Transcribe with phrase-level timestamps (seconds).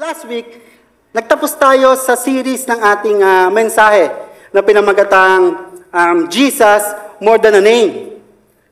[0.00, 0.64] Last week,
[1.12, 4.08] nagtapos tayo sa series ng ating ah, mensahe
[4.48, 6.80] na pinamagatang um, Jesus
[7.20, 8.16] More Than a Name.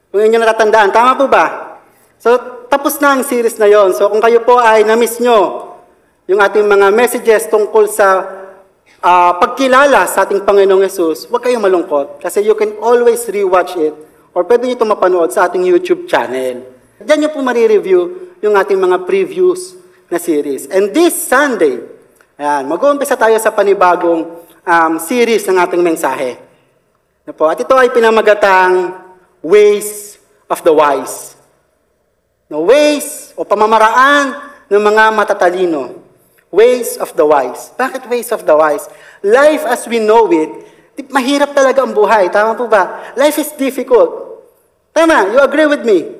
[0.08, 1.76] Kung inyo natatandaan, tama po ba?
[2.16, 2.32] So,
[2.72, 3.92] tapos na ang series na yon.
[3.92, 5.68] So, kung kayo po ay na-miss nyo
[6.32, 8.24] yung ating mga messages tungkol sa
[9.04, 13.92] ah, pagkilala sa ating Panginoong Yesus, huwag kayong malungkot kasi you can always rewatch it
[14.32, 16.64] or pwede nyo ito mapanood sa ating YouTube channel.
[17.04, 19.77] Diyan nyo po marireview yung ating mga previews
[20.08, 20.68] na series.
[20.72, 21.84] And this Sunday,
[22.40, 24.24] ayan, mag-uumpisa tayo sa panibagong
[24.64, 26.40] um, series ng ating mensahe.
[27.28, 29.04] Na po, at ito ay pinamagatang
[29.44, 30.16] Ways
[30.48, 31.36] of the Wise.
[32.48, 34.40] Na ways o pamamaraan
[34.72, 36.00] ng mga matatalino.
[36.48, 37.76] Ways of the wise.
[37.76, 38.88] Bakit ways of the wise?
[39.20, 40.48] Life as we know it,
[41.12, 42.32] mahirap talaga ang buhay.
[42.32, 43.12] Tama po ba?
[43.20, 44.40] Life is difficult.
[44.96, 46.17] Tama, you agree with me?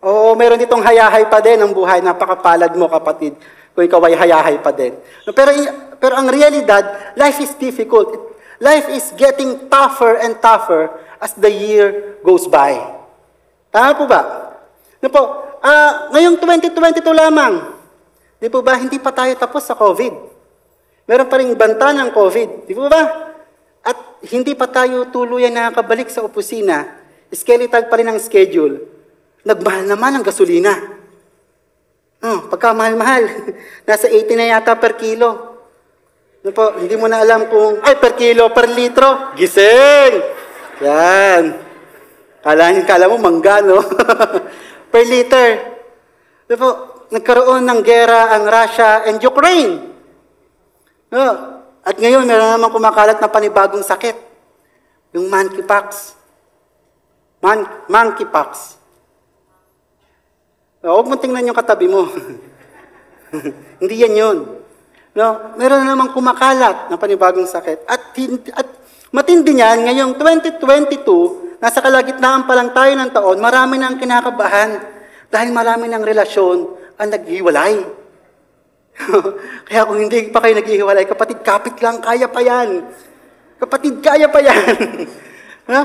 [0.00, 2.00] Oo, meron ditong hayahay pa din ang buhay.
[2.00, 3.36] Napakapalad mo, kapatid,
[3.76, 4.96] kung ikaw ay hayahay pa din.
[5.28, 5.50] Pero,
[6.00, 8.32] pero ang realidad, life is difficult.
[8.56, 10.88] Life is getting tougher and tougher
[11.20, 12.80] as the year goes by.
[13.68, 14.20] Tama po ba?
[15.04, 15.22] No po,
[15.60, 17.72] ah, ngayong 2022 lamang,
[18.40, 20.12] di po ba, hindi pa tayo tapos sa COVID.
[21.08, 23.32] Meron pa rin banta ng COVID, di po ba?
[23.84, 23.96] At
[24.28, 27.00] hindi pa tayo tuluyan nakakabalik sa opisina.
[27.32, 28.89] Skeletal pa rin ang schedule.
[29.44, 30.72] Nagmahal naman ang gasolina.
[32.20, 33.24] Oh, pagkamahal-mahal.
[33.88, 35.56] Nasa 80 na yata per kilo.
[36.40, 39.36] Ano po, hindi mo na alam kung, ay, per kilo, per litro.
[39.36, 40.14] Gising!
[40.80, 41.44] Yan.
[42.40, 43.84] Kala, kala mo mangga, no?
[44.92, 45.48] per liter.
[46.48, 46.70] Ano po,
[47.12, 49.92] nagkaroon ng gera ang Russia and Ukraine.
[51.12, 51.24] No?
[51.84, 54.16] At ngayon, meron naman kumakalat na panibagong sakit.
[55.12, 56.16] Yung monkeypox.
[57.44, 58.79] Man, monkeypox.
[60.80, 62.08] No, huwag mo tingnan yung katabi mo.
[63.80, 64.38] Hindi yan yun.
[65.12, 65.26] No,
[65.60, 67.84] meron na namang kumakalat na panibagong sakit.
[67.84, 68.16] At,
[68.56, 68.68] at
[69.12, 74.80] matindi niyan, ngayong 2022, nasa kalagitnaan pa lang tayo ng taon, marami na ang kinakabahan
[75.28, 76.58] dahil marami ng relasyon
[76.96, 77.76] ang naghiwalay.
[79.68, 82.88] Kaya kung hindi pa kayo naghihiwalay, kapatid, kapit lang, kaya pa yan.
[83.60, 84.76] Kapatid, kaya pa yan.
[85.76, 85.80] ha?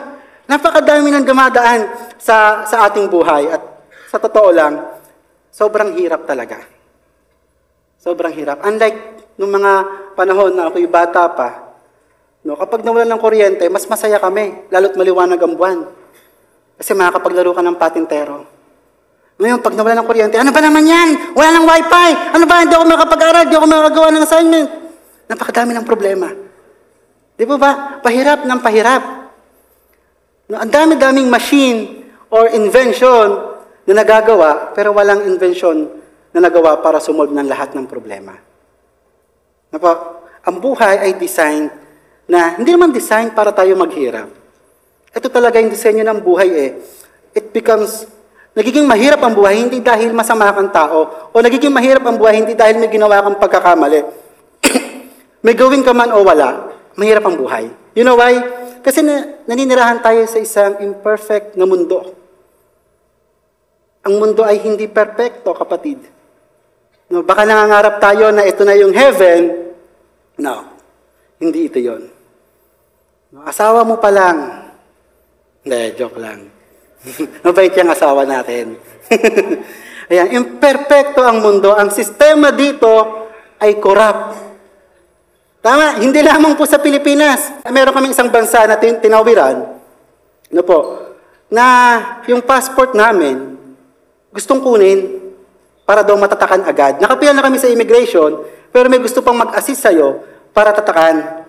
[0.48, 1.84] Napakadami ng dumadaan
[2.16, 3.52] sa, sa ating buhay.
[3.52, 3.75] At
[4.16, 4.80] sa totoo lang,
[5.52, 6.64] sobrang hirap talaga.
[8.00, 8.64] Sobrang hirap.
[8.64, 9.72] Unlike nung mga
[10.16, 11.76] panahon na ako'y bata pa,
[12.48, 15.84] no, kapag nawalan ng kuryente, mas masaya kami, lalo't maliwanag ang buwan.
[16.80, 18.48] Kasi makakapaglaro ka ng patintero.
[19.36, 21.36] Ngayon, pag nawalan ng kuryente, ano ba naman yan?
[21.36, 22.10] Wala ng wifi!
[22.40, 22.64] Ano ba?
[22.64, 24.68] Hindi ako makapag-aral, hindi ako makagawa ng assignment.
[25.28, 26.32] Napakadami ng problema.
[27.36, 27.72] Di ba ba?
[28.00, 29.02] Pahirap ng pahirap.
[30.48, 33.55] No, ang dami-daming machine or invention
[33.86, 35.86] na nagagawa, pero walang invention
[36.34, 38.34] na nagawa para sumolve ng lahat ng problema.
[39.70, 39.92] Na po,
[40.46, 41.70] ang buhay ay design
[42.26, 44.30] na hindi naman design para tayo maghirap.
[45.16, 46.72] Ito talaga yung disenyo ng buhay eh.
[47.32, 48.10] It becomes,
[48.58, 52.58] nagiging mahirap ang buhay hindi dahil masama kang tao o nagiging mahirap ang buhay hindi
[52.58, 54.02] dahil may ginawa kang pagkakamali.
[55.46, 57.70] may gawin ka man o wala, mahirap ang buhay.
[57.96, 58.36] You know why?
[58.84, 62.25] Kasi na, naninirahan tayo sa isang imperfect na mundo.
[64.06, 65.98] Ang mundo ay hindi perfecto, kapatid.
[67.10, 69.74] No, baka nangangarap tayo na ito na yung heaven.
[70.38, 70.78] No,
[71.42, 72.06] hindi ito yon.
[73.34, 74.38] No, asawa mo pa lang.
[75.66, 76.50] Hindi, joke lang.
[77.46, 78.78] Mabait yung asawa natin.
[80.14, 81.74] Ayan, imperfecto ang mundo.
[81.74, 83.26] Ang sistema dito
[83.58, 84.38] ay corrupt.
[85.66, 87.66] Tama, hindi lamang po sa Pilipinas.
[87.66, 89.66] Meron kaming isang bansa na tin- tinawiran,
[90.54, 90.78] ano po,
[91.50, 91.66] na
[92.30, 93.55] yung passport namin,
[94.36, 95.32] gustong kunin
[95.88, 97.00] para daw matatakan agad.
[97.00, 98.44] Nakapila na kami sa immigration,
[98.76, 100.20] pero may gusto pang mag-assist sa'yo
[100.52, 101.48] para tatakan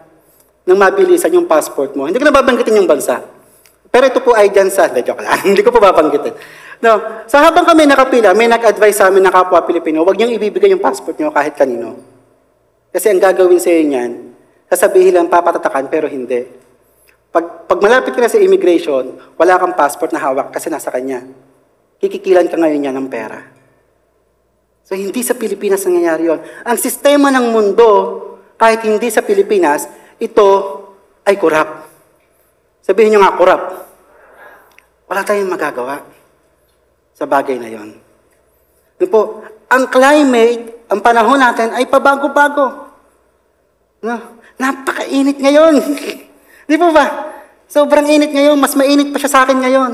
[0.63, 2.07] ng mabilisan yung passport mo.
[2.07, 3.27] Hindi ko na babanggitin yung bansa.
[3.91, 6.35] Pero ito po ay dyan sa, hindi, joke lang, hindi ko po babanggitin.
[6.79, 10.71] No, sa habang kami nakapila, may nag-advise sa amin na kapwa Pilipino, huwag niyong ibibigay
[10.71, 11.99] yung passport niyo kahit kanino.
[12.93, 14.37] Kasi ang gagawin sa niyan,
[14.69, 16.45] sasabihin lang papatatakan pero hindi.
[17.33, 21.25] Pag, pag malapit ka na sa immigration, wala kang passport na hawak kasi nasa kanya.
[22.01, 23.41] Kikikilan ka ngayon niya ng pera.
[24.87, 26.41] So hindi sa Pilipinas nangyayari yon.
[26.63, 27.89] Ang sistema ng mundo,
[28.55, 29.91] kahit hindi sa Pilipinas,
[30.23, 30.49] ito
[31.27, 31.91] ay corrupt.
[32.87, 33.69] Sabihin niyo nga, corrupt.
[35.11, 36.07] Wala tayong magagawa
[37.11, 37.99] sa bagay na yon.
[39.03, 42.87] Doon po, ang climate, ang panahon natin ay pabago-bago.
[44.07, 44.39] No?
[44.57, 45.83] Napakainit ngayon.
[46.71, 47.07] Di ba ba?
[47.67, 48.55] Sobrang init ngayon.
[48.55, 49.93] Mas mainit pa siya sa akin ngayon.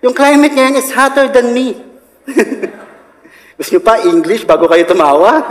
[0.00, 1.76] Yung climate ngayon is hotter than me.
[3.60, 5.44] Gusto niyo pa English bago kayo tumawa?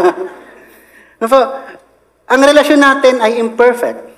[1.22, 1.42] Po?
[2.30, 4.10] Ang relasyon natin ay imperfect.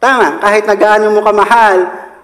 [0.00, 1.78] Tama, kahit na gaano mo kamahal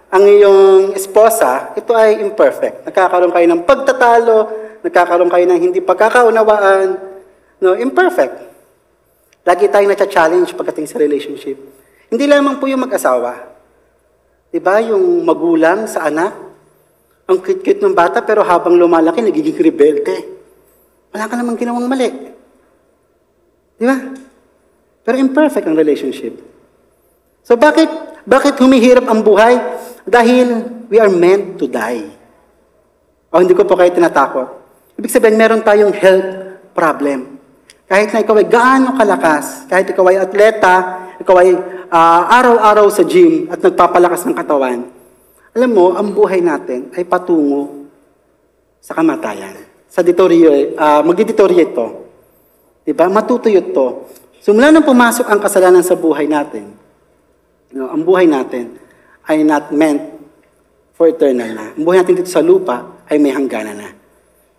[0.08, 2.88] ang iyong esposa, ito ay imperfect.
[2.88, 4.38] Nagkakaroon kayo ng pagtatalo,
[4.80, 6.96] nagkakaroon kayo ng hindi pagkakaunawaan.
[7.60, 8.48] No, imperfect.
[9.44, 11.60] Lagi tayong na-challenge pagdating sa relationship.
[12.08, 13.36] Hindi lamang po yung mag-asawa.
[14.48, 16.47] Di ba, yung magulang sa anak,
[17.28, 20.16] ang cute-cute ng bata pero habang lumalaki, nagiging rebelde.
[21.12, 22.08] Wala ka namang ginawang mali.
[23.76, 23.96] Di ba?
[25.04, 26.40] Pero imperfect ang relationship.
[27.44, 27.88] So bakit
[28.24, 29.56] bakit humihirap ang buhay?
[30.08, 32.08] Dahil we are meant to die.
[33.28, 34.48] O hindi ko po kayo tinatakot.
[34.96, 36.28] Ibig sabihin, meron tayong health
[36.72, 37.40] problem.
[37.88, 40.74] Kahit na ikaw ay gaano kalakas, kahit ikaw ay atleta,
[41.20, 41.56] ikaw ay
[41.92, 44.84] ah, araw-araw sa gym at nagpapalakas ng katawan,
[45.58, 47.90] alam mo, ang buhay natin ay patungo
[48.78, 49.58] sa kamatayan.
[49.90, 51.86] Sa deteriorate, uh, mag-deteriorate to.
[52.86, 53.10] Diba?
[53.10, 54.06] Matutuyot to.
[54.38, 56.78] So mula nang pumasok ang kasalanan sa buhay natin,
[57.74, 58.78] no, ang buhay natin
[59.26, 60.14] ay not meant
[60.94, 61.74] for eternal na.
[61.74, 63.90] Ang buhay natin dito sa lupa ay may hangganan na.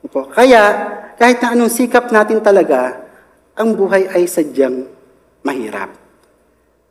[0.03, 0.31] Opo.
[0.31, 0.61] Kaya,
[1.19, 3.07] kahit na anong sikap natin talaga,
[3.59, 4.87] ang buhay ay sadyang
[5.43, 5.98] mahirap.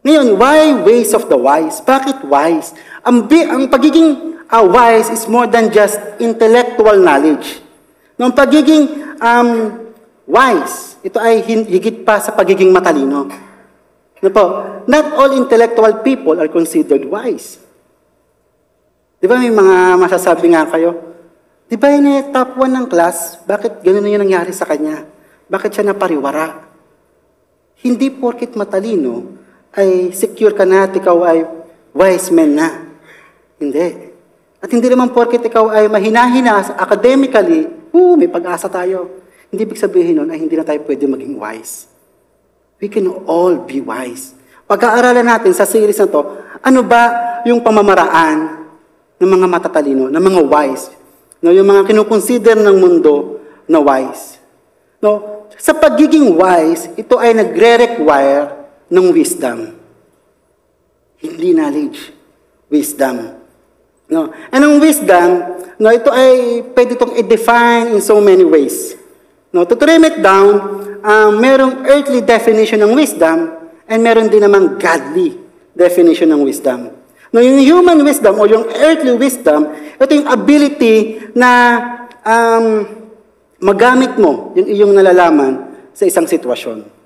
[0.07, 1.83] Ngayon, why ways of the wise?
[1.83, 2.71] Bakit wise?
[3.03, 7.59] Ang, bi- ang pagiging ah, wise is more than just intellectual knowledge.
[8.15, 9.51] No, ang pagiging um,
[10.27, 13.27] wise, ito ay higit pa sa pagiging matalino.
[14.19, 14.45] Ano po?
[14.91, 17.63] Not all intellectual people are considered wise.
[19.19, 20.95] Di ba may mga masasabi nga kayo?
[21.67, 23.43] Di ba yun eh, top 1 ng class?
[23.47, 25.07] Bakit ganun na yung nangyari sa kanya?
[25.51, 26.67] Bakit siya napariwara?
[27.83, 29.39] Hindi porkit matalino,
[29.77, 31.45] ay secure ka na at ikaw ay
[31.93, 32.69] wise man na.
[33.59, 34.15] Hindi.
[34.59, 39.23] At hindi naman porkit ikaw ay mahina-hina academically, uh, may pag-asa tayo.
[39.49, 41.87] Hindi ibig sabihin nun ay hindi na tayo pwede maging wise.
[42.79, 44.35] We can all be wise.
[44.69, 46.21] Pag-aaralan natin sa series na to,
[46.61, 47.03] ano ba
[47.47, 48.67] yung pamamaraan
[49.19, 50.93] ng mga matatalino, ng mga wise,
[51.41, 54.39] no, yung mga kinukonsider ng mundo na wise.
[54.99, 58.58] No, sa pagiging wise, ito ay nagre-require
[58.89, 59.77] ng wisdom.
[61.21, 62.13] Hindi knowledge,
[62.73, 63.39] wisdom.
[64.09, 65.29] No, and ang wisdom,
[65.77, 68.97] no, ito ay pwede itong i-define in so many ways.
[69.53, 70.61] No, to trim it down,
[71.05, 73.53] um, merong earthly definition ng wisdom
[73.85, 75.37] and meron din namang godly
[75.77, 76.89] definition ng wisdom.
[77.29, 79.69] No, yung human wisdom o yung earthly wisdom,
[80.01, 81.51] ito yung ability na
[82.25, 82.89] um,
[83.61, 86.98] magamit mo yung iyong nalalaman sa isang sitwasyon.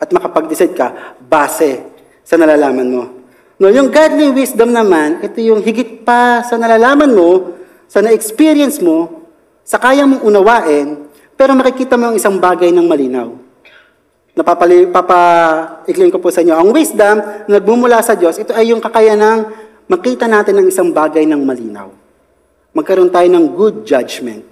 [0.00, 1.84] At makapag-decide ka base
[2.24, 3.04] sa nalalaman mo.
[3.60, 9.28] No, yung godly wisdom naman, ito yung higit pa sa nalalaman mo, sa na-experience mo,
[9.60, 11.04] sa kaya mong unawain,
[11.36, 13.28] pero makikita mo ang isang bagay ng malinaw.
[14.32, 16.56] Napapali, papa-ikling ko po sa inyo.
[16.56, 19.52] Ang wisdom na nagmumula sa Diyos, ito ay yung kakayanang
[19.84, 21.92] makita natin ng isang bagay ng malinaw.
[22.72, 24.49] Magkaroon tayo ng good judgment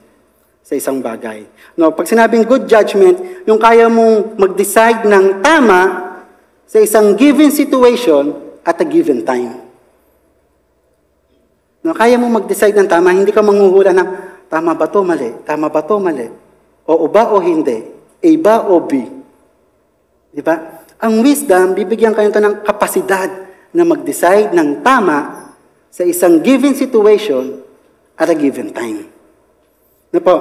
[0.62, 1.49] sa isang bagay.
[1.81, 5.81] No, pag sinabing good judgment, yung kaya mong mag-decide ng tama
[6.69, 9.64] sa isang given situation at a given time.
[11.81, 14.08] No, kaya mong mag-decide ng tama, hindi ka manghuhula ng
[14.52, 16.28] tama ba to, mali, tama ba to, mali,
[16.84, 17.78] o ba o hindi,
[18.19, 18.93] A ba o B.
[20.28, 20.84] Di ba?
[20.99, 23.31] Ang wisdom, bibigyan kayo ito ng kapasidad
[23.70, 25.48] na mag-decide ng tama
[25.88, 27.62] sa isang given situation
[28.19, 29.18] at a given time.
[30.19, 30.37] Na po?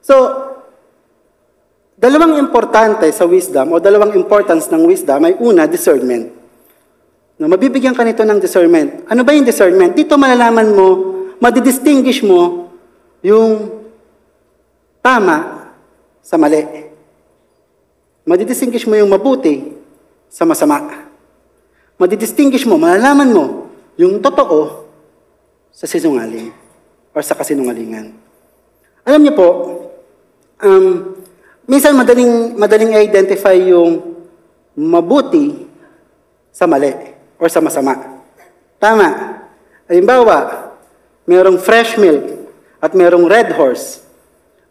[0.00, 0.14] So,
[2.00, 6.32] dalawang importante sa wisdom o dalawang importance ng wisdom ay una, discernment.
[7.36, 9.04] No, mabibigyan ka nito ng discernment.
[9.04, 9.92] Ano ba yung discernment?
[9.92, 10.88] Dito malalaman mo,
[11.44, 12.72] madidistinguish mo
[13.20, 13.84] yung
[15.04, 15.68] tama
[16.24, 16.64] sa mali.
[18.24, 19.76] Madidistinguish mo yung mabuti
[20.32, 21.04] sa masama.
[22.00, 23.44] Madidistinguish mo, malalaman mo
[24.00, 24.88] yung totoo
[25.68, 26.48] sa sinungaling
[27.12, 28.23] or sa kasinungalingan.
[29.04, 29.48] Alam niyo po,
[30.64, 31.12] um,
[31.68, 34.00] minsan madaling, madaling identify yung
[34.74, 35.68] mabuti
[36.48, 36.90] sa mali
[37.36, 38.24] or sa masama.
[38.80, 39.08] Tama.
[39.84, 40.68] Halimbawa,
[41.28, 42.48] merong fresh milk
[42.80, 44.00] at merong red horse.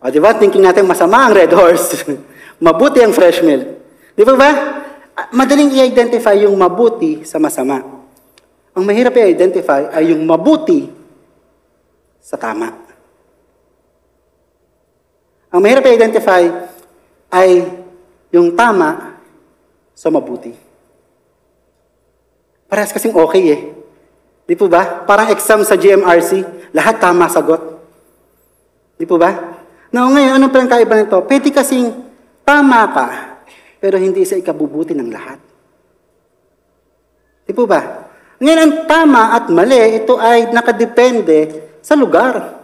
[0.02, 0.34] O, di ba?
[0.34, 2.04] Thinking natin masama ang red horse.
[2.66, 3.68] mabuti ang fresh milk.
[4.18, 4.52] Di ba ba?
[5.30, 7.82] Madaling i-identify yung mabuti sa masama.
[8.74, 10.90] Ang mahirap i-identify ay yung mabuti
[12.18, 12.93] sa tama.
[15.54, 16.50] Ang mahirap i-identify
[17.30, 17.62] ay
[18.34, 19.22] yung tama
[19.94, 20.50] sa mabuti.
[22.66, 23.62] Parehas kasing okay eh.
[24.50, 25.06] Di po ba?
[25.06, 26.42] Parang exam sa GMRC,
[26.74, 27.62] lahat tama sagot.
[28.98, 29.62] Di po ba?
[29.94, 31.22] Now ngayon, anong pinagkaiba nito?
[31.30, 31.94] Pwede kasing
[32.42, 33.06] tama ka,
[33.78, 35.38] pero hindi sa ikabubuti ng lahat.
[37.46, 38.10] Di po ba?
[38.42, 42.63] Ngayon, ang tama at mali, ito ay nakadepende sa lugar.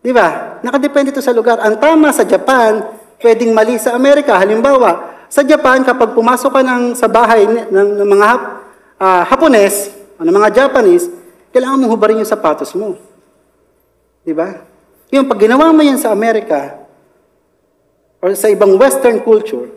[0.00, 0.60] Di ba?
[0.64, 1.60] Nakadepende ito sa lugar.
[1.60, 2.88] Ang tama sa Japan,
[3.20, 4.32] pwedeng mali sa Amerika.
[4.40, 8.42] Halimbawa, sa Japan, kapag pumasok ka ng, sa bahay ng, ng mga Hap,
[8.96, 11.06] ah, Hapones, o ng mga Japanese,
[11.52, 12.96] kailangan mong hubarin yung sapatos mo.
[14.24, 14.56] Di ba?
[15.12, 16.80] Yung pag ginawa mo yan sa Amerika,
[18.20, 19.68] or sa ibang Western culture,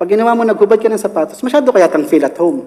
[0.00, 2.64] pag ginawa mo naghubad ka ng sapatos, masyado kaya tang feel at home.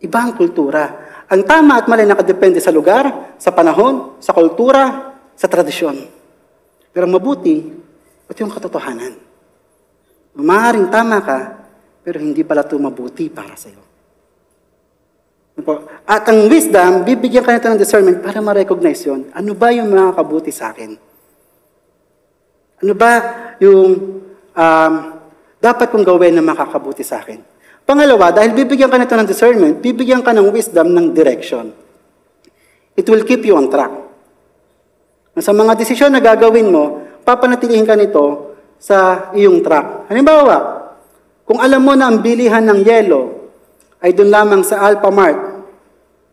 [0.00, 1.08] Iba ang kultura.
[1.28, 5.09] Ang tama at mali nakadepende sa lugar, sa panahon, sa kultura,
[5.40, 6.04] sa tradisyon.
[6.92, 7.64] Pero mabuti,
[8.28, 9.16] ito yung katotohanan.
[10.36, 11.38] Maaaring tama ka,
[12.04, 13.80] pero hindi pala ito mabuti para sa iyo.
[16.04, 19.32] At ang wisdom, bibigyan ka nito ng discernment para ma-recognize yun.
[19.32, 20.92] Ano ba yung mga kabuti sa akin?
[22.80, 23.12] Ano ba
[23.60, 24.20] yung
[24.56, 24.94] um,
[25.60, 27.40] dapat kong gawin na makakabuti sa akin?
[27.84, 31.72] Pangalawa, dahil bibigyan ka nito ng discernment, bibigyan ka ng wisdom ng direction.
[32.96, 34.09] It will keep you on track.
[35.38, 40.10] Sa mga desisyon na gagawin mo, papanatilihin ka nito sa iyong track.
[40.10, 40.56] Halimbawa,
[41.46, 43.50] kung alam mo na ang bilihan ng yelo
[44.02, 45.62] ay doon lamang sa Alphamart,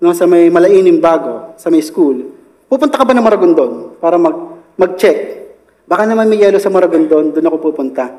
[0.02, 2.34] no, sa may malainim bago, sa may school,
[2.66, 5.46] pupunta ka ba ng Maragondon para mag, mag-check?
[5.86, 8.10] Baka naman may yelo sa Maragondon, doon ako pupunta.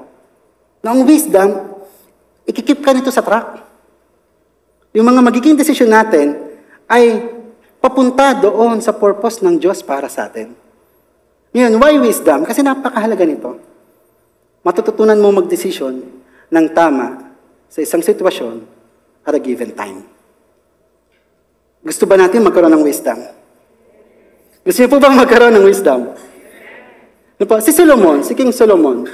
[0.78, 1.75] Na wisdom,
[2.47, 3.66] ikikip ka nito sa track.
[4.94, 6.38] Yung mga magiging desisyon natin
[6.87, 7.26] ay
[7.82, 10.67] papunta doon sa purpose ng Diyos para sa atin.
[11.57, 12.45] Yun, why wisdom?
[12.45, 13.57] Kasi napakahalaga nito.
[14.61, 15.95] Matututunan mo magdesisyon
[16.52, 17.33] ng tama
[17.69, 18.64] sa isang sitwasyon
[19.25, 20.05] at a given time.
[21.81, 23.17] Gusto ba natin magkaroon ng wisdom?
[24.61, 26.00] Gusto niyo po bang magkaroon ng wisdom?
[27.38, 27.62] Ano?
[27.62, 29.07] Si Solomon, si King Solomon,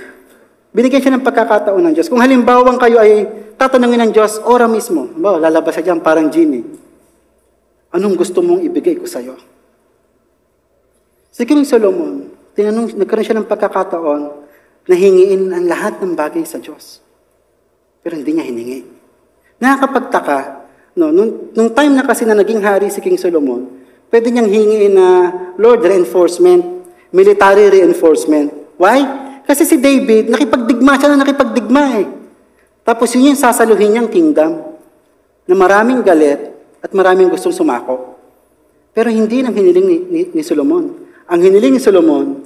[0.74, 2.08] binigyan siya ng pagkakataon ng Diyos.
[2.10, 6.66] Kung halimbawang kayo ay tatanungin ng Diyos, ora mismo, ba, lalabas siya dyan parang genie.
[7.94, 9.53] Anong gusto mong ibigay ko sa'yo?
[11.34, 14.22] Si King Solomon, tinanong, nagkaroon siya ng pagkakataon
[14.86, 17.02] na hingiin ang lahat ng bagay sa Diyos.
[18.06, 18.86] Pero hindi niya hiningi.
[19.58, 20.38] Nakakapagtaka,
[20.94, 23.66] no, nung, nung time na kasi na naging hari si King Solomon,
[24.14, 25.08] pwede niyang hingiin na
[25.58, 28.54] Lord reinforcement, military reinforcement.
[28.78, 29.02] Why?
[29.42, 32.06] Kasi si David, nakipagdigma siya na nakipagdigma eh.
[32.86, 34.78] Tapos yun yung sasaluhin niyang kingdom
[35.50, 38.14] na maraming galit at maraming gustong sumako.
[38.94, 41.03] Pero hindi nang hiniling ni, ni, ni Solomon.
[41.24, 42.44] Ang hiniling ni Solomon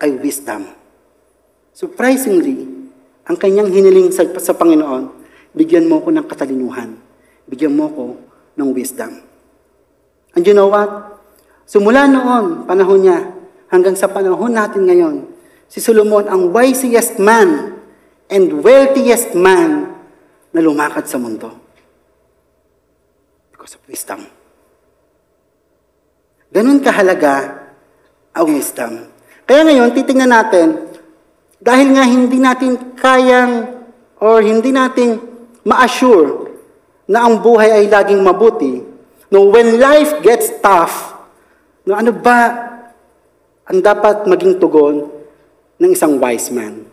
[0.00, 0.64] ay wisdom.
[1.76, 2.64] Surprisingly,
[3.28, 5.12] ang kanyang hiniling sa, sa Panginoon,
[5.52, 6.96] bigyan mo ko ng katalinuhan.
[7.44, 8.04] Bigyan mo ko
[8.56, 9.20] ng wisdom.
[10.32, 11.20] And you know what?
[11.68, 13.28] Sumula noon, panahon niya,
[13.68, 15.28] hanggang sa panahon natin ngayon,
[15.68, 17.76] si Solomon ang wisest man
[18.32, 20.00] and wealthiest man
[20.52, 21.52] na lumakad sa mundo.
[23.52, 24.24] Because of wisdom.
[26.54, 27.63] Ganun kahalaga
[28.34, 29.06] ang wisdom.
[29.46, 30.68] Kaya ngayon, titingnan natin,
[31.62, 33.72] dahil nga hindi natin kayang
[34.18, 35.22] or hindi natin
[35.64, 36.52] ma-assure
[37.08, 38.84] na ang buhay ay laging mabuti,
[39.30, 41.14] no, when life gets tough,
[41.88, 42.38] no, ano ba
[43.64, 45.08] ang dapat maging tugon
[45.80, 46.84] ng isang wise man?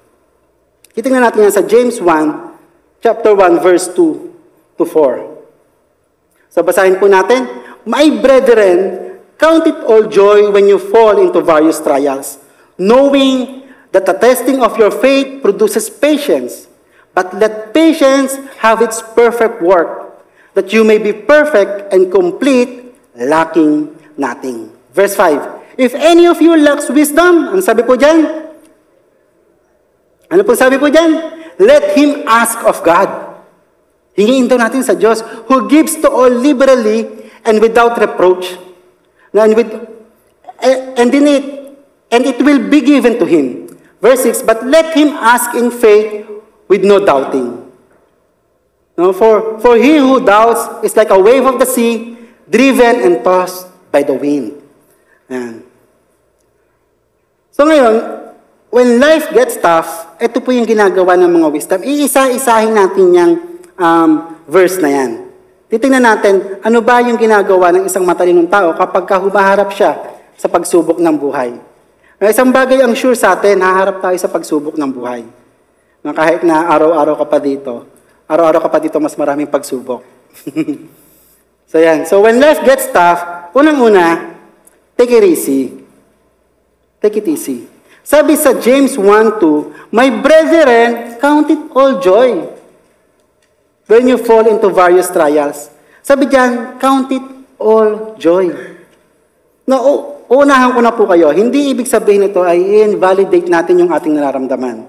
[0.91, 6.51] Titingnan natin yan sa James 1, chapter 1, verse 2 to 4.
[6.51, 7.47] So basahin po natin,
[7.87, 9.10] My brethren,
[9.41, 12.37] Count it all joy when you fall into various trials,
[12.77, 16.69] knowing that the testing of your faith produces patience.
[17.17, 20.21] But let patience have its perfect work,
[20.53, 24.69] that you may be perfect and complete, lacking nothing.
[24.93, 25.73] Verse 5.
[25.73, 28.45] If any of you lacks wisdom, ano sabi po dyan?
[30.29, 31.17] Ano po sabi po dyan?
[31.57, 33.09] Let him ask of God.
[34.13, 37.09] Hingiin daw natin sa Diyos, who gives to all liberally
[37.41, 38.69] and without reproach
[39.33, 39.71] and, with,
[40.61, 41.45] and in it,
[42.11, 43.79] and it will be given to him.
[44.01, 46.27] Verse 6, but let him ask in faith
[46.67, 47.71] with no doubting.
[48.97, 52.17] No, for, for he who doubts is like a wave of the sea,
[52.49, 54.59] driven and tossed by the wind.
[55.29, 55.63] Ayan.
[57.51, 57.95] So ngayon,
[58.67, 61.79] when life gets tough, ito po yung ginagawa ng mga wisdom.
[61.79, 63.33] Iisa-isahin natin yung
[63.79, 65.30] um, verse na yan.
[65.71, 69.95] Titingnan natin, ano ba yung ginagawa ng isang matalinong tao kapag humaharap siya
[70.35, 71.55] sa pagsubok ng buhay.
[72.19, 75.23] Na isang bagay ang sure sa atin, haharap tayo sa pagsubok ng buhay.
[76.03, 77.87] Na kahit na araw-araw ka pa dito,
[78.27, 80.03] araw-araw ka pa dito, mas maraming pagsubok.
[81.71, 82.03] so yan.
[82.03, 84.35] So when life gets tough, unang-una,
[84.99, 85.87] take it easy.
[86.99, 87.71] Take it easy.
[88.03, 92.59] Sabi sa James 1.2, My brethren, count it all joy
[93.91, 95.67] when you fall into various trials.
[95.99, 97.25] Sabi diyan, count it
[97.59, 98.47] all joy.
[99.67, 103.91] No, u- unahan ko na po kayo, hindi ibig sabihin nito ay invalidate natin yung
[103.91, 104.87] ating nararamdaman.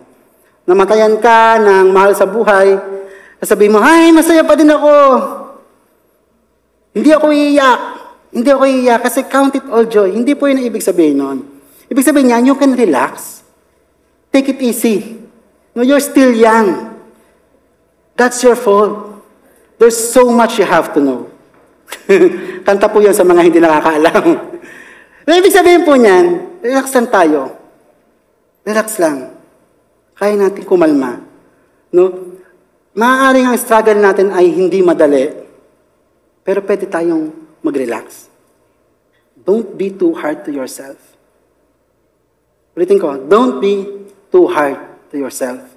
[0.63, 2.79] Namatayan ka ng mahal sa buhay,
[3.43, 4.95] sabihin mo, ay, masaya pa din ako.
[6.95, 7.81] Hindi ako iiyak.
[8.31, 10.15] Hindi ako iiyak kasi count it all joy.
[10.15, 11.39] Hindi po yun ang ibig sabihin nun.
[11.91, 13.43] Ibig sabihin niyan, you can relax.
[14.31, 15.21] Take it easy.
[15.75, 16.92] No, you're still young.
[18.17, 19.25] That's your fault.
[19.81, 21.21] There's so much you have to know.
[22.67, 24.25] Kanta po yan sa mga hindi nakakaalam.
[25.27, 27.41] Ibig sabihin po niyan, relax lang tayo.
[28.63, 29.35] Relax lang.
[30.15, 31.19] Kaya natin kumalma.
[31.91, 32.37] No?
[32.93, 35.33] Maaaring ang struggle natin ay hindi madali,
[36.45, 37.33] pero pwede tayong
[37.65, 38.29] mag-relax.
[39.33, 41.01] Don't be too hard to yourself.
[42.77, 44.77] Ulitin ko, don't be too hard
[45.09, 45.72] to yourself.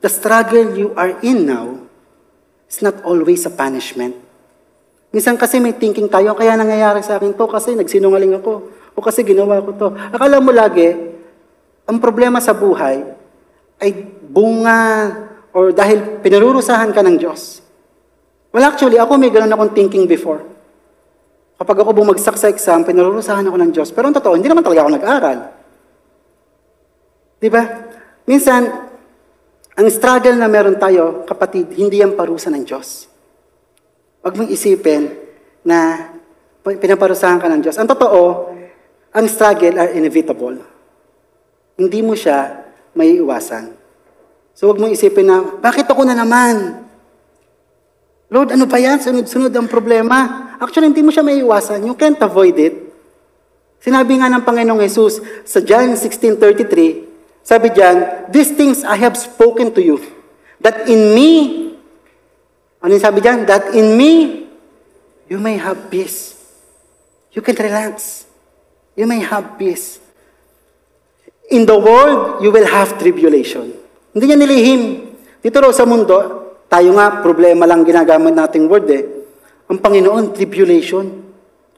[0.00, 1.76] The struggle you are in now
[2.68, 4.16] is not always a punishment.
[5.10, 8.52] Minsan kasi may thinking tayo, kaya nangyayari sa akin to kasi nagsinungaling ako
[8.94, 9.88] o kasi ginawa ko to.
[10.14, 10.94] Akala mo lagi,
[11.84, 13.02] ang problema sa buhay
[13.82, 13.90] ay
[14.30, 15.10] bunga
[15.50, 17.58] or dahil pinarurusahan ka ng Diyos.
[18.54, 20.42] Well, actually, ako may ganun akong thinking before.
[21.60, 23.92] Kapag ako bumagsak sa exam, pinarurusahan ako ng Diyos.
[23.92, 25.38] Pero ang totoo, hindi naman talaga ako nag-aral.
[27.36, 27.62] Di ba?
[28.24, 28.89] Minsan,
[29.80, 33.08] ang struggle na meron tayo, kapatid, hindi yan parusa ng Diyos.
[34.20, 35.08] Huwag mong isipin
[35.64, 36.12] na
[36.60, 37.80] pinaparusahan ka ng Diyos.
[37.80, 38.52] Ang totoo,
[39.16, 40.60] ang struggle are inevitable.
[41.80, 42.60] Hindi mo siya
[42.92, 43.72] may iwasan.
[44.52, 46.84] So huwag mong isipin na, bakit ako na naman?
[48.28, 49.00] Lord, ano ba yan?
[49.00, 50.52] Sunod-sunod ang problema.
[50.60, 51.88] Actually, hindi mo siya may iwasan.
[51.88, 52.76] You can't avoid it.
[53.80, 57.09] Sinabi nga ng Panginoong Jesus sa John 16.33,
[57.50, 59.98] sabi diyan, These things I have spoken to you,
[60.62, 61.30] that in me,
[62.78, 63.42] ano yung sabi diyan?
[63.50, 64.46] That in me,
[65.26, 66.38] you may have peace.
[67.34, 68.22] You can relax.
[68.94, 69.98] You may have peace.
[71.50, 73.74] In the world, you will have tribulation.
[74.14, 74.82] Hindi niya nilihim.
[75.42, 76.14] Dito raw sa mundo,
[76.70, 79.02] tayo nga, problema lang ginagamit nating word eh.
[79.66, 81.26] Ang Panginoon, tribulation.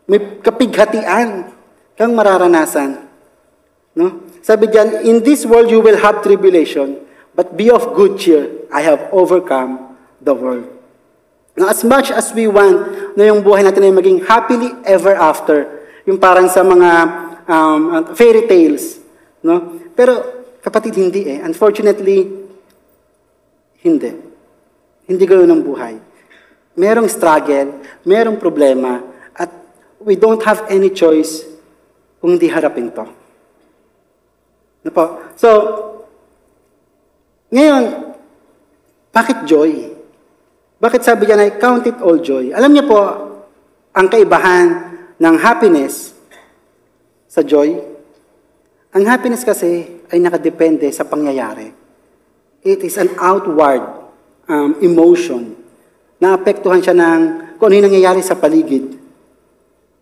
[0.05, 1.49] May kapighatian
[1.97, 3.09] kang mararanasan.
[3.97, 4.32] No?
[4.43, 6.99] Sabi diyan, in this world you will have tribulation,
[7.33, 8.51] but be of good cheer.
[8.75, 10.67] I have overcome the world.
[11.55, 15.69] Now, as much as we want na yung buhay natin ay maging happily ever after,
[16.03, 16.91] yung parang sa mga
[17.47, 17.83] um,
[18.19, 18.99] fairy tales,
[19.47, 19.79] no?
[19.95, 21.39] Pero kapatid, hindi eh.
[21.45, 22.27] Unfortunately,
[23.85, 24.11] hindi.
[25.07, 25.95] Hindi ganoon ang buhay.
[26.75, 29.05] Merong struggle, merong problema,
[29.37, 29.53] at
[30.01, 31.45] we don't have any choice
[32.19, 33.22] kung hindi harapin to.
[34.83, 35.03] Ano?
[35.39, 35.49] So,
[37.53, 37.85] ngayon,
[39.13, 39.93] bakit joy?
[40.83, 42.51] Bakit sabi niya na count it all joy?
[42.51, 43.01] Alam niyo po,
[43.93, 44.67] ang kaibahan
[45.21, 46.17] ng happiness
[47.29, 47.77] sa joy,
[48.93, 51.71] ang happiness kasi ay nakadepende sa pangyayari.
[52.61, 53.85] It is an outward
[54.49, 55.57] um, emotion.
[56.21, 57.21] Naapektuhan siya ng
[57.57, 59.01] kung ano yung nangyayari sa paligid.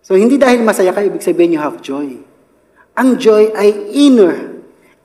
[0.01, 2.19] So, hindi dahil masaya ka, ibig sabihin you have joy.
[2.99, 4.50] Ang joy ay inner,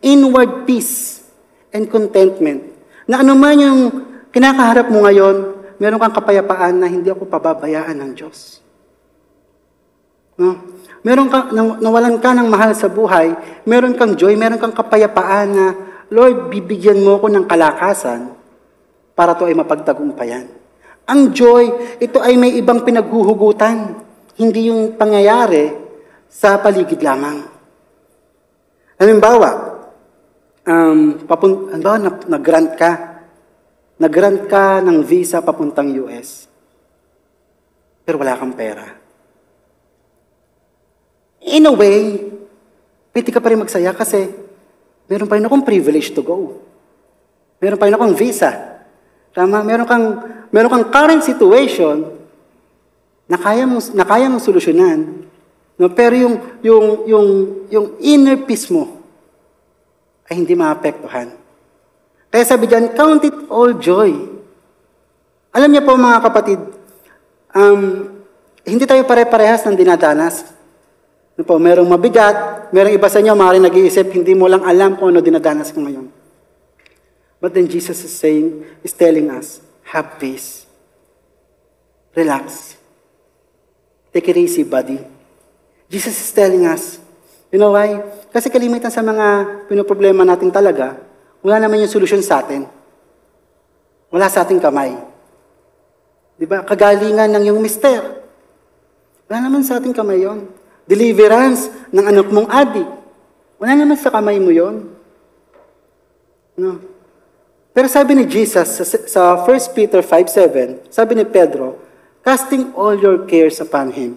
[0.05, 1.25] inward peace
[1.73, 2.61] and contentment.
[3.09, 3.81] Na ano man yung
[4.29, 8.61] kinakaharap mo ngayon, meron kang kapayapaan na hindi ako pababayaan ng Diyos.
[10.37, 10.61] No?
[11.05, 13.33] Meron ka, naw- nawalan ka ng mahal sa buhay,
[13.65, 15.67] meron kang joy, meron kang kapayapaan na,
[16.09, 18.33] Lord, bibigyan mo ko ng kalakasan
[19.17, 20.49] para to ay mapagtagumpayan.
[21.05, 24.01] Ang joy, ito ay may ibang pinaghuhugutan,
[24.35, 25.71] hindi yung pangyayari
[26.25, 27.45] sa paligid lamang.
[28.97, 29.74] Halimbawa,
[30.65, 32.91] um, papun- halimbawa, nag- nag-grant ka,
[34.01, 36.49] nag-grant ka ng visa papuntang US,
[38.03, 38.85] pero wala kang pera.
[41.45, 42.25] In a way,
[43.13, 44.33] pwede ka pa rin magsaya kasi
[45.05, 46.57] meron pa rin akong privilege to go.
[47.61, 48.81] Meron pa rin akong visa.
[49.31, 49.61] Tama?
[49.61, 50.05] Meron kang,
[50.49, 52.17] meron kang current situation
[53.29, 55.29] na kaya mong, na kaya mong solusyonan.
[55.77, 55.93] No?
[55.93, 57.27] Pero yung, yung, yung,
[57.69, 59.04] yung inner peace mo
[60.29, 61.33] ay hindi maapektuhan.
[62.33, 64.11] Kaya sabi diyan, count it all joy.
[65.55, 66.59] Alam niyo po mga kapatid,
[67.55, 68.11] um,
[68.65, 70.51] hindi tayo pare-parehas ng dinadanas.
[71.37, 75.13] Ano po, merong mabigat, merong iba sa inyo, maaaring nag-iisip, hindi mo lang alam kung
[75.13, 76.11] ano dinadanas ko ngayon.
[77.39, 79.61] But then Jesus is saying, is telling us,
[79.93, 80.65] have peace.
[82.15, 82.75] Relax.
[84.15, 84.97] Take it easy, buddy.
[85.91, 86.97] Jesus is telling us,
[87.51, 88.01] you know why?
[88.33, 90.97] Kasi kalimitan sa mga pinoproblema natin talaga,
[91.45, 92.65] wala naman yung solusyon sa atin.
[94.09, 94.95] Wala sa ating kamay.
[96.35, 96.65] Di ba?
[96.65, 98.23] Kagalingan ng iyong mister.
[99.29, 100.45] Wala naman sa ating kamay yon.
[100.85, 102.89] Deliverance ng anak mong adik.
[103.57, 104.93] Wala naman sa kamay mo yon.
[106.55, 106.79] No.
[107.75, 111.75] Pero sabi ni Jesus sa, sa 1 Peter 5.7, sabi ni Pedro,
[112.23, 114.15] casting all your cares upon Him.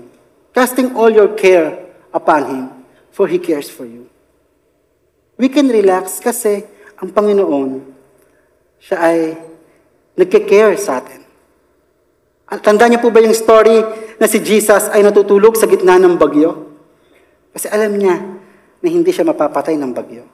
[0.55, 1.75] Casting all your care
[2.15, 2.65] upon Him,
[3.13, 4.11] for He cares for you.
[5.39, 6.67] We can relax kasi
[6.99, 7.83] ang Panginoon,
[8.83, 9.19] siya ay
[10.19, 11.23] nagke-care sa atin.
[12.49, 13.85] At tanda niyo po ba yung story
[14.19, 16.75] na si Jesus ay natutulog sa gitna ng bagyo?
[17.55, 18.17] Kasi alam niya
[18.83, 20.25] na hindi siya mapapatay ng bagyo.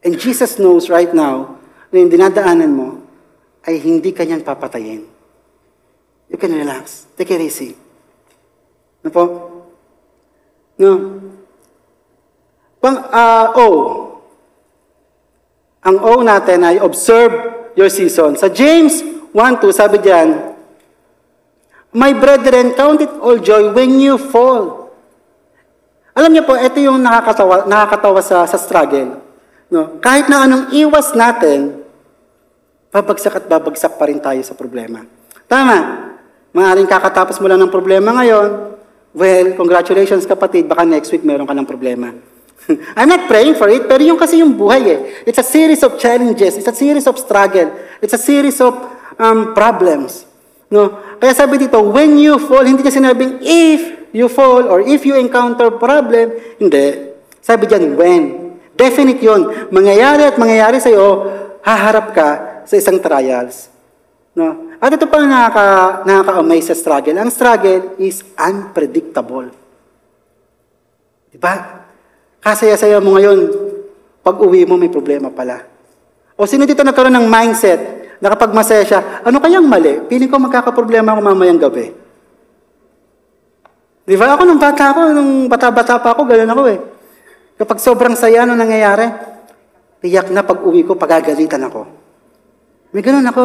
[0.00, 1.60] And Jesus knows right now
[1.92, 3.04] na yung dinadaanan mo
[3.68, 5.04] ay hindi kanyang papatayin.
[6.30, 7.10] You can relax.
[7.18, 7.76] Take it easy.
[9.04, 9.24] No po?
[10.78, 10.90] No.
[12.80, 13.66] Pang ah, O.
[15.84, 17.32] Ang O natin ay observe
[17.76, 18.36] your season.
[18.40, 20.28] Sa James 1.2, sabi diyan,
[21.90, 24.94] My brethren, count it all joy when you fall.
[26.14, 29.18] Alam niyo po, ito yung nakakatawa, nakakatawa sa, sa struggle.
[29.70, 29.98] No?
[29.98, 31.82] Kahit na anong iwas natin,
[32.94, 35.06] babagsak at babagsak pa rin tayo sa problema.
[35.46, 36.10] Tama.
[36.50, 38.74] Maaring kakatapos mo lang ng problema ngayon.
[39.14, 42.14] Well, congratulations kapatid, baka next week meron ka ng problema.
[42.98, 44.98] I'm not praying for it, pero yung kasi yung buhay eh.
[45.26, 48.76] It's a series of challenges, it's a series of struggle, it's a series of
[49.20, 50.26] um, problems.
[50.70, 51.18] No?
[51.18, 55.18] Kaya sabi dito, when you fall, hindi niya sinabing if you fall or if you
[55.18, 56.30] encounter problem.
[56.62, 57.10] Hindi.
[57.42, 58.22] Sabi diyan, when.
[58.78, 59.68] Definite yun.
[59.74, 61.26] Mangyayari at mangyayari sa'yo,
[61.60, 62.28] haharap ka
[62.64, 63.68] sa isang trials.
[64.32, 64.70] No?
[64.80, 65.66] At ito pa ang nakaka,
[66.06, 67.18] nakaka-amaze sa struggle.
[67.18, 69.50] Ang struggle is unpredictable.
[71.28, 71.84] Di ba?
[72.40, 73.38] Kasaya-saya mo ngayon,
[74.24, 75.64] pag uwi mo may problema pala.
[76.40, 77.80] O sino dito nagkaroon ng mindset
[78.20, 80.00] na kapag masaya siya, ano kayang mali?
[80.08, 81.92] Piling ko magkakaproblema ako mamayang gabi.
[84.08, 84.32] Di ba?
[84.36, 86.78] Ako nung bata ako, nung bata-bata pa ako, gano'n ako eh.
[87.60, 89.06] Kapag sobrang saya, ano nangyayari?
[90.00, 91.84] Tiyak na pag uwi ko, pagagalitan ako.
[92.96, 93.44] May gano'n ako.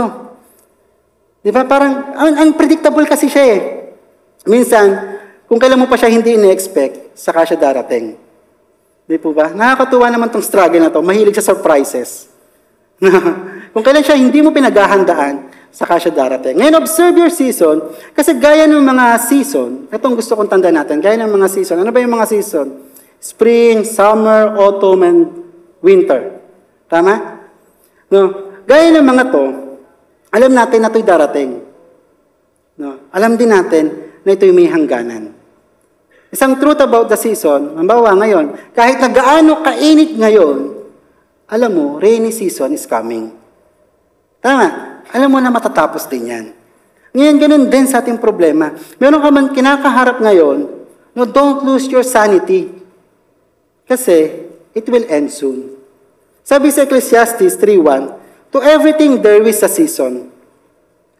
[1.44, 1.68] Di ba?
[1.68, 3.62] Parang, un- unpredictable kasi siya eh.
[4.48, 8.25] Minsan, kung kailan mo pa siya hindi ine-expect, saka siya darating.
[9.06, 9.54] Di po ba?
[9.54, 11.06] Nakakatuwa naman tong struggle na to.
[11.06, 12.26] Mahilig sa surprises.
[13.74, 16.58] kung kailan siya hindi mo pinaghahandaan, saka siya darating.
[16.58, 17.84] Ngayon, observe your season.
[18.16, 21.84] Kasi gaya ng mga season, itong gusto kong tanda natin, gaya ng mga season.
[21.84, 22.88] Ano ba yung mga season?
[23.20, 25.22] Spring, summer, autumn, and
[25.84, 26.40] winter.
[26.88, 27.44] Tama?
[28.08, 28.56] No?
[28.64, 29.44] Gaya ng mga to,
[30.32, 31.52] alam natin na ito'y darating.
[32.80, 33.12] No?
[33.12, 33.86] Alam din natin
[34.24, 35.35] na ito'y may hangganan.
[36.36, 40.84] Isang truth about the season, halimbawa ngayon, kahit na gaano kainit ngayon,
[41.48, 43.32] alam mo, rainy season is coming.
[44.44, 45.00] Tama.
[45.16, 46.46] Alam mo na matatapos din yan.
[47.16, 48.76] Ngayon, ganun din sa ating problema.
[49.00, 50.68] Meron ka man kinakaharap ngayon,
[51.16, 52.68] no, don't lose your sanity.
[53.88, 54.44] Kasi,
[54.76, 55.72] it will end soon.
[56.44, 60.36] Sabi sa Ecclesiastes 3.1, To everything there is a season.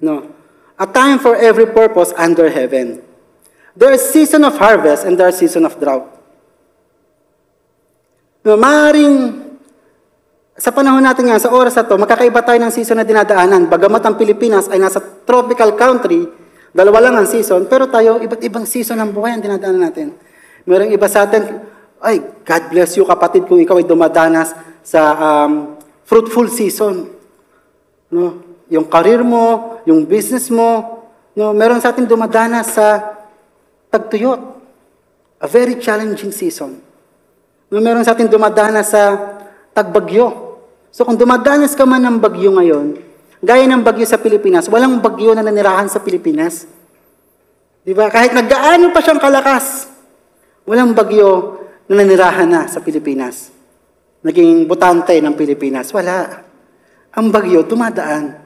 [0.04, 0.28] No.
[0.76, 3.00] A time for every purpose under heaven.
[3.76, 6.08] There is season of harvest and there is season of drought.
[8.48, 9.46] No, maaaring
[10.56, 13.68] sa panahon natin nga, sa oras na to, magkakaiba tayo ng season na dinadaanan.
[13.68, 16.24] Bagamat ang Pilipinas ay nasa tropical country,
[16.72, 20.16] dalawa lang ang season, pero tayo, iba't ibang season ng buhay ang dinadaanan natin.
[20.64, 21.60] Merong iba sa atin,
[22.00, 25.76] ay, God bless you kapatid kung ikaw ay dumadanas sa um,
[26.08, 27.12] fruitful season.
[28.08, 28.40] No?
[28.72, 31.04] Yung career mo, yung business mo,
[31.36, 31.52] no?
[31.52, 32.88] meron sa atin dumadanas sa
[33.96, 34.42] tagtuyot.
[35.40, 36.84] A very challenging season.
[37.72, 39.04] No, meron sa atin dumadanas sa
[39.72, 40.60] tagbagyo.
[40.92, 43.00] So kung dumadanas ka man ng bagyo ngayon,
[43.44, 46.64] gaya ng bagyo sa Pilipinas, walang bagyo na nanirahan sa Pilipinas.
[47.84, 48.08] Di ba?
[48.08, 49.92] Kahit naggaano pa siyang kalakas,
[50.64, 53.54] walang bagyo na nanirahan na sa Pilipinas.
[54.26, 55.94] Naging butante ng Pilipinas.
[55.94, 56.42] Wala.
[57.14, 58.42] Ang bagyo, dumadaan.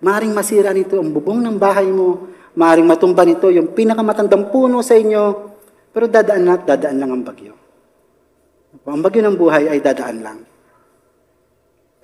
[0.00, 2.32] Maring masira nito ang bubong ng bahay mo.
[2.54, 5.22] Maring matumba nito yung pinakamatandang puno sa inyo.
[5.94, 7.54] Pero dadaan at dadaan lang ang bagyo.
[8.82, 10.38] Ang bagyo ng buhay ay dadaan lang.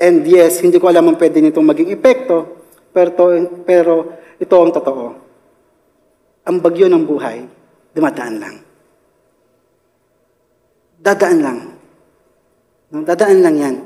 [0.00, 3.24] And yes, hindi ko alam ang pwede nitong maging epekto, pero, to,
[3.68, 3.92] pero
[4.40, 5.06] ito ang totoo.
[6.48, 7.44] Ang bagyo ng buhay,
[7.92, 8.56] dumadaan lang.
[11.04, 11.58] Dadaan lang.
[12.90, 13.76] No, dadaan lang yan.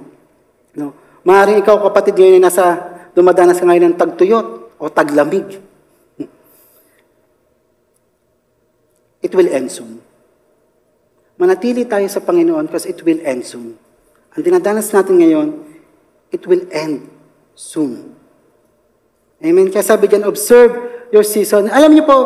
[0.79, 0.95] No.
[1.27, 2.65] Maaaring ikaw, kapatid, ngayon ay nasa,
[3.13, 4.47] dumadanas ka ngayon ng tagtuyot
[4.79, 5.59] o taglamig.
[9.25, 10.05] It will end soon.
[11.41, 13.75] Manatili tayo sa Panginoon because it will end soon.
[14.37, 15.49] Ang dinadanas natin ngayon,
[16.29, 17.09] it will end
[17.57, 18.13] soon.
[19.41, 19.73] Amen.
[19.73, 20.77] Kaya sabi dyan, observe
[21.09, 21.73] your season.
[21.73, 22.19] Alam niyo po,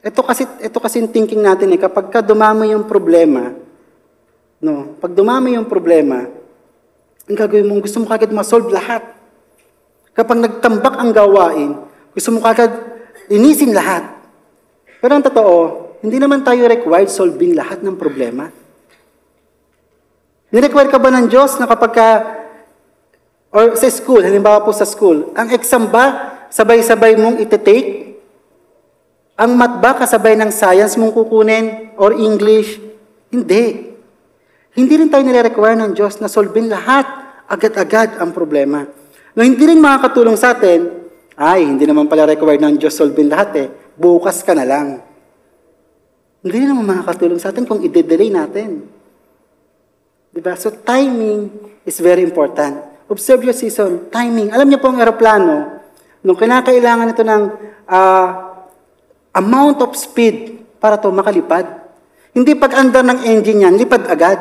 [0.00, 3.52] ito kasi, ito kasi yung thinking natin eh, kapag ka dumami yung problema,
[4.62, 6.26] no, pag dumami yung problema,
[7.26, 9.02] ang gagawin mo, gusto mo kagad ma-solve lahat.
[10.14, 11.70] Kapag nagtambak ang gawain,
[12.14, 12.70] gusto mo kagad
[13.26, 14.06] linisin lahat.
[15.02, 18.46] Pero ang totoo, hindi naman tayo required solving lahat ng problema.
[20.54, 22.08] Nirequire ka ba ng Diyos na kapag ka,
[23.50, 28.22] or sa school, halimbawa po sa school, ang exam ba, sabay-sabay mong iti-take?
[29.34, 31.90] Ang math ba, kasabay ng science mong kukunin?
[31.98, 32.78] Or English?
[33.34, 33.90] Hindi.
[34.78, 37.02] Hindi rin tayo nire-require ng Diyos na solving lahat,
[37.50, 38.86] agad-agad ang problema.
[39.34, 40.86] No, hindi rin makakatulong sa atin,
[41.34, 43.68] ay, hindi naman pala required ng Diyos solving lahat eh.
[43.98, 45.05] Bukas ka na lang.
[46.46, 48.86] Hindi rin naman makakatulong sa atin kung i-delay natin.
[50.30, 50.54] Diba?
[50.54, 51.50] So timing
[51.82, 52.86] is very important.
[53.10, 54.06] Observe your season.
[54.14, 54.54] Timing.
[54.54, 55.82] Alam niyo po ang aeroplano,
[56.22, 57.42] nung kinakailangan ito ng
[57.90, 58.30] ah,
[59.34, 61.66] amount of speed para to makalipad.
[62.30, 64.38] Hindi pag andar ng engine yan, lipad agad.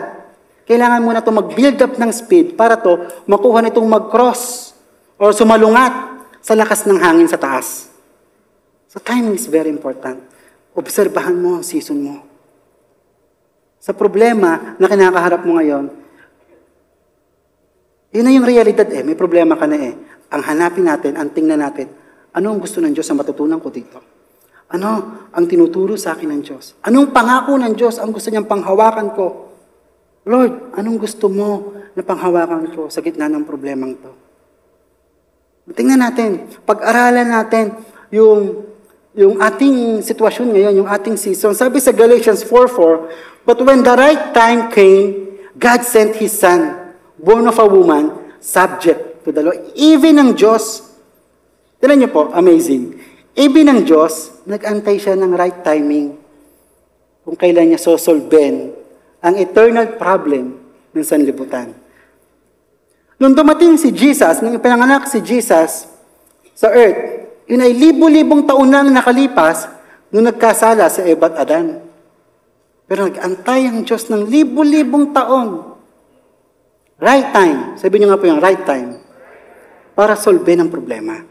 [0.69, 4.77] Kailangan muna to mag-build up ng speed para to makuha nitong mag-cross
[5.17, 7.89] or sumalungat sa lakas ng hangin sa taas.
[8.93, 10.35] So timing is very important.
[10.75, 12.15] Obserbahan mo ang season mo.
[13.79, 15.85] Sa problema na kinakaharap mo ngayon,
[18.15, 19.03] yun na yung realidad eh.
[19.03, 19.93] May problema ka na eh.
[20.31, 21.88] Ang hanapin natin, ang tingnan natin,
[22.35, 23.99] ano ang gusto ng Diyos na matutunan ko dito?
[24.71, 24.89] Ano
[25.31, 26.75] ang tinuturo sa akin ng Diyos?
[26.83, 29.27] Anong pangako ng Diyos ang gusto niyang panghawakan ko?
[30.25, 34.11] Lord, anong gusto mo na panghawakan ko sa gitna ng problemang to?
[35.71, 37.77] Tingnan natin, pag-aralan natin
[38.09, 38.65] yung
[39.15, 41.56] yung ating sitwasyon ngayon, yung ating season.
[41.56, 47.47] Sabi sa Galatians 4.4, But when the right time came, God sent His Son, born
[47.47, 49.56] of a woman, subject to the law.
[49.80, 50.84] Even ang Diyos,
[51.80, 52.99] tinan niyo po, amazing.
[53.39, 56.19] Even ang Diyos, nag-antay siya ng right timing
[57.23, 58.75] kung kailan niya sosolben
[59.23, 60.60] ang eternal problem
[60.91, 61.73] ng sanlibutan.
[63.15, 65.88] Nung dumating si Jesus, nung ipinanganak si Jesus
[66.51, 69.69] sa earth, yun ay libo-libong taon nang nakalipas
[70.10, 71.81] nung nagkasala si Eva at Adan.
[72.86, 75.77] Pero nag-antay ang Diyos ng libo-libong taon.
[76.97, 77.77] Right time.
[77.77, 79.01] Sabi niyo nga po yung right time.
[79.93, 81.21] Para solve ng problema.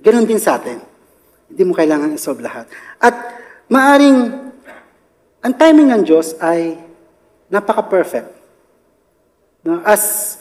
[0.00, 0.80] Ganon din sa atin.
[1.48, 2.68] Hindi mo kailangan isolve lahat.
[3.00, 3.14] At
[3.72, 4.18] maaring
[5.46, 6.76] ang timing ng Diyos ay
[7.46, 8.34] napaka-perfect.
[9.66, 10.36] No, as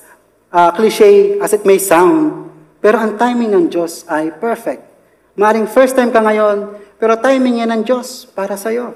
[0.49, 2.44] uh, cliche as it may sound,
[2.85, 4.85] pero ang timing ng Diyos ay perfect.
[5.33, 8.93] Maring first time ka ngayon, pero timing yan ng Diyos para sa'yo.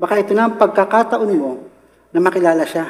[0.00, 1.68] Baka ito na ang pagkakataon mo
[2.08, 2.88] na makilala siya.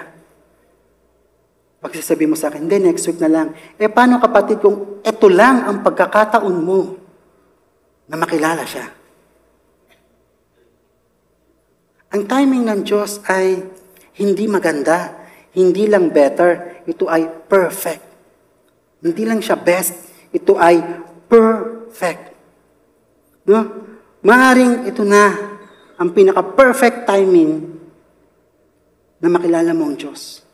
[1.83, 3.51] Pagsasabi mo sa akin, hindi, next week na lang.
[3.83, 6.95] Eh, paano kapatid kung ito lang ang pagkakataon mo
[8.07, 8.87] na makilala siya?
[12.15, 13.59] Ang timing ng Diyos ay
[14.23, 15.19] hindi maganda,
[15.59, 18.07] hindi lang better, ito ay perfect.
[19.03, 20.81] Hindi lang siya best, ito ay
[21.29, 22.37] perfect.
[23.49, 23.61] No?
[24.21, 25.33] Maaring ito na
[25.99, 27.81] ang pinaka-perfect timing
[29.19, 30.45] na makilala mo ang Diyos.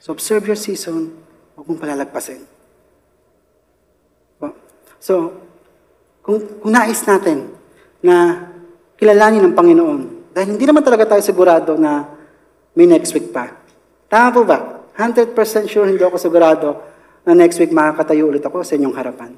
[0.00, 1.12] So observe your season,
[1.54, 2.60] huwag mong palalagpasin.
[5.00, 5.32] So,
[6.20, 7.56] kung, kung nais natin
[8.04, 8.48] na
[9.00, 10.00] kilalanin ng Panginoon,
[10.36, 12.04] dahil hindi naman talaga tayo sigurado na
[12.76, 13.48] may next week pa.
[14.12, 14.84] Tama po ba?
[14.92, 15.32] 100%
[15.72, 16.68] sure hindi ako sigurado
[17.24, 19.32] na next week makakatayo ulit ako sa inyong harapan.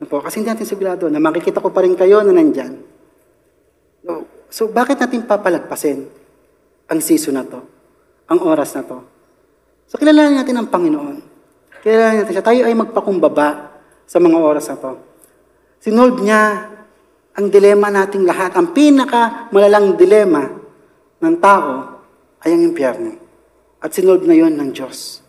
[0.00, 0.24] Ano po?
[0.24, 2.80] Kasi hindi natin sigurado na makikita ko pa rin kayo na nandyan.
[4.00, 4.10] So,
[4.48, 6.08] so bakit natin papalagpasin
[6.88, 7.60] ang season na to?
[8.32, 8.98] Ang oras na to?
[9.90, 11.16] So kilalanin natin ang Panginoon.
[11.84, 12.46] Kilalanin natin siya.
[12.46, 13.76] Tayo ay magpakumbaba
[14.08, 14.92] sa mga oras na to.
[15.84, 16.70] Sinolve niya
[17.36, 18.56] ang dilema nating lahat.
[18.56, 20.48] Ang pinaka malalang dilema
[21.20, 22.00] ng tao
[22.40, 23.12] ay ang impyerno.
[23.84, 25.19] At sinolve na yon ng Diyos.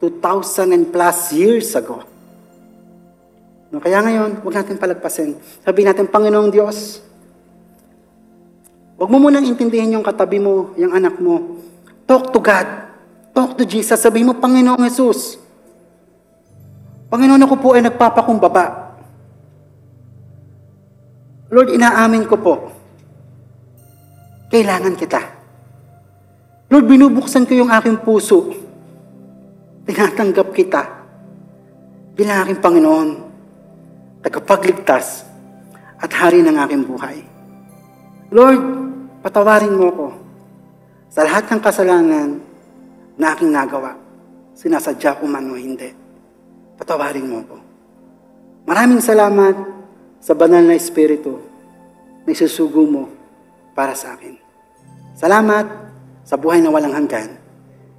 [0.00, 2.00] 2,000 and plus years ago.
[3.70, 5.38] No, kaya ngayon, huwag natin palagpasin.
[5.62, 7.04] Sabi natin, Panginoong Diyos,
[8.98, 11.62] huwag mo munang intindihin yung katabi mo, yung anak mo.
[12.08, 12.66] Talk to God.
[13.30, 14.00] Talk to Jesus.
[14.00, 15.38] Sabi mo, Panginoong Jesus,
[17.12, 18.96] Panginoon ako po ay nagpapakumbaba.
[21.50, 22.54] Lord, inaamin ko po,
[24.50, 25.18] kailangan kita.
[26.70, 28.69] Lord, binubuksan ko yung aking puso.
[29.88, 30.82] Tinatanggap kita
[32.12, 33.08] bilang aking Panginoon,
[34.20, 35.24] tagapagligtas
[36.00, 37.24] at hari ng aking buhay.
[38.32, 38.62] Lord,
[39.24, 40.08] patawarin mo ko
[41.08, 42.28] sa lahat ng kasalanan
[43.16, 43.96] na aking nagawa.
[44.54, 45.88] Sinasadya ko man o hindi.
[46.76, 47.56] Patawarin mo ko.
[48.68, 49.56] Maraming salamat
[50.20, 51.40] sa banal na Espiritu
[52.28, 53.08] na isusugo mo
[53.72, 54.36] para sa akin.
[55.16, 55.66] Salamat
[56.24, 57.40] sa buhay na walang hanggan.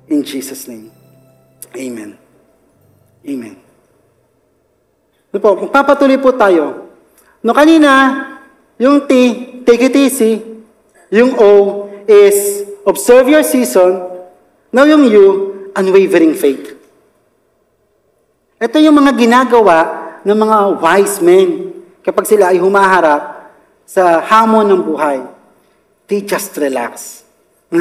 [0.08, 1.01] In Jesus' name.
[1.76, 2.20] Amen.
[3.24, 3.56] Amen.
[5.32, 6.92] No po, magpapatuloy po tayo.
[7.40, 7.92] No kanina,
[8.76, 9.12] yung T,
[9.64, 10.44] take it easy.
[11.12, 11.52] Yung O
[12.04, 14.04] is observe your season.
[14.72, 15.26] Now yung U,
[15.72, 16.76] unwavering faith.
[18.62, 19.78] Ito yung mga ginagawa
[20.22, 21.50] ng mga wise men
[22.04, 23.50] kapag sila ay humaharap
[23.88, 25.20] sa hamon ng buhay.
[26.06, 27.24] They just relax.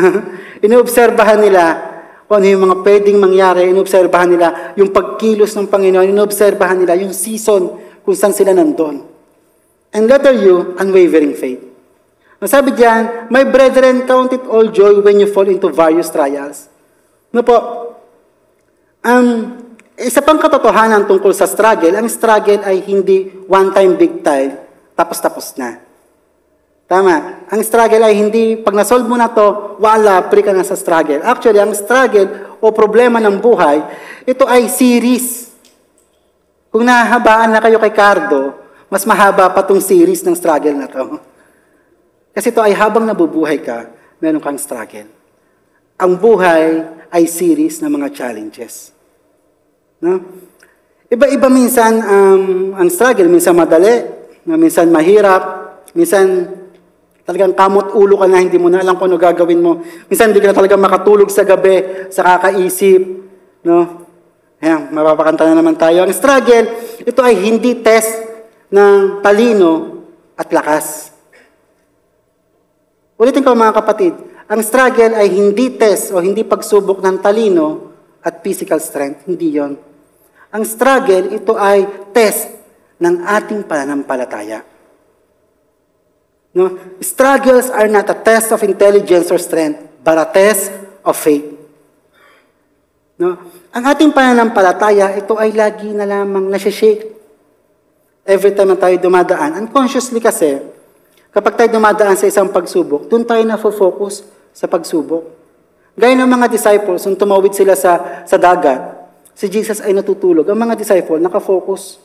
[0.64, 1.62] Inoobserbahan nila
[2.30, 3.74] kung ano yung mga pwedeng mangyari.
[3.74, 6.14] Inoobserbahan nila yung pagkilos ng Panginoon.
[6.14, 7.74] Inoobserbahan nila yung season
[8.06, 9.02] kung saan sila nandun.
[9.90, 11.58] And letter U, unwavering faith.
[12.38, 16.70] Ang sabi diyan, My brethren, count it all joy when you fall into various trials.
[17.34, 17.58] No po,
[19.02, 19.26] um,
[19.98, 24.54] isa pang katotohanan tungkol sa struggle, ang struggle ay hindi one time, big time,
[24.94, 25.82] tapos-tapos na.
[26.90, 27.46] Tama.
[27.46, 31.22] Ang struggle ay hindi, pag nasolve mo na to, wala, pre ka na sa struggle.
[31.22, 33.78] Actually, ang struggle o problema ng buhay,
[34.26, 35.54] ito ay series.
[36.66, 38.58] Kung nahahabaan na kayo kay Cardo,
[38.90, 41.22] mas mahaba pa tong series ng struggle na to.
[42.34, 43.86] Kasi ito ay habang nabubuhay ka,
[44.18, 45.06] meron kang struggle.
[45.94, 48.90] Ang buhay ay series ng mga challenges.
[50.02, 50.18] No?
[51.06, 53.30] Iba-iba minsan um, ang struggle.
[53.30, 54.10] Minsan madali,
[54.42, 55.42] minsan mahirap,
[55.94, 56.58] minsan
[57.30, 59.86] talagang kamot ulo ka na, hindi mo na alam kung ano gagawin mo.
[60.10, 62.98] Minsan hindi ka na talaga makatulog sa gabi, sa kakaisip.
[63.62, 64.02] No?
[64.58, 66.02] Ayan, mapapakanta na naman tayo.
[66.02, 66.66] Ang struggle,
[67.06, 68.18] ito ay hindi test
[68.74, 70.02] ng talino
[70.34, 71.14] at lakas.
[73.14, 74.18] Ulitin ko mga kapatid,
[74.50, 77.94] ang struggle ay hindi test o hindi pagsubok ng talino
[78.26, 79.30] at physical strength.
[79.30, 79.78] Hindi yon.
[80.50, 82.50] Ang struggle, ito ay test
[82.98, 84.66] ng ating pananampalataya.
[86.50, 86.74] No?
[86.98, 90.74] Struggles are not a test of intelligence or strength, but a test
[91.06, 91.46] of faith.
[93.20, 93.38] No?
[93.70, 97.06] Ang ating pananampalataya, ito ay lagi na lamang nasi-shake.
[98.26, 99.58] Every time na tayo dumadaan.
[99.66, 100.58] Unconsciously kasi,
[101.30, 105.22] kapag tayo dumadaan sa isang pagsubok, doon tayo na-focus sa pagsubok.
[105.94, 108.80] Gaya ng mga disciples, nung tumawid sila sa, sa dagat,
[109.34, 110.46] si Jesus ay natutulog.
[110.48, 112.00] Ang mga disciple, nakafocus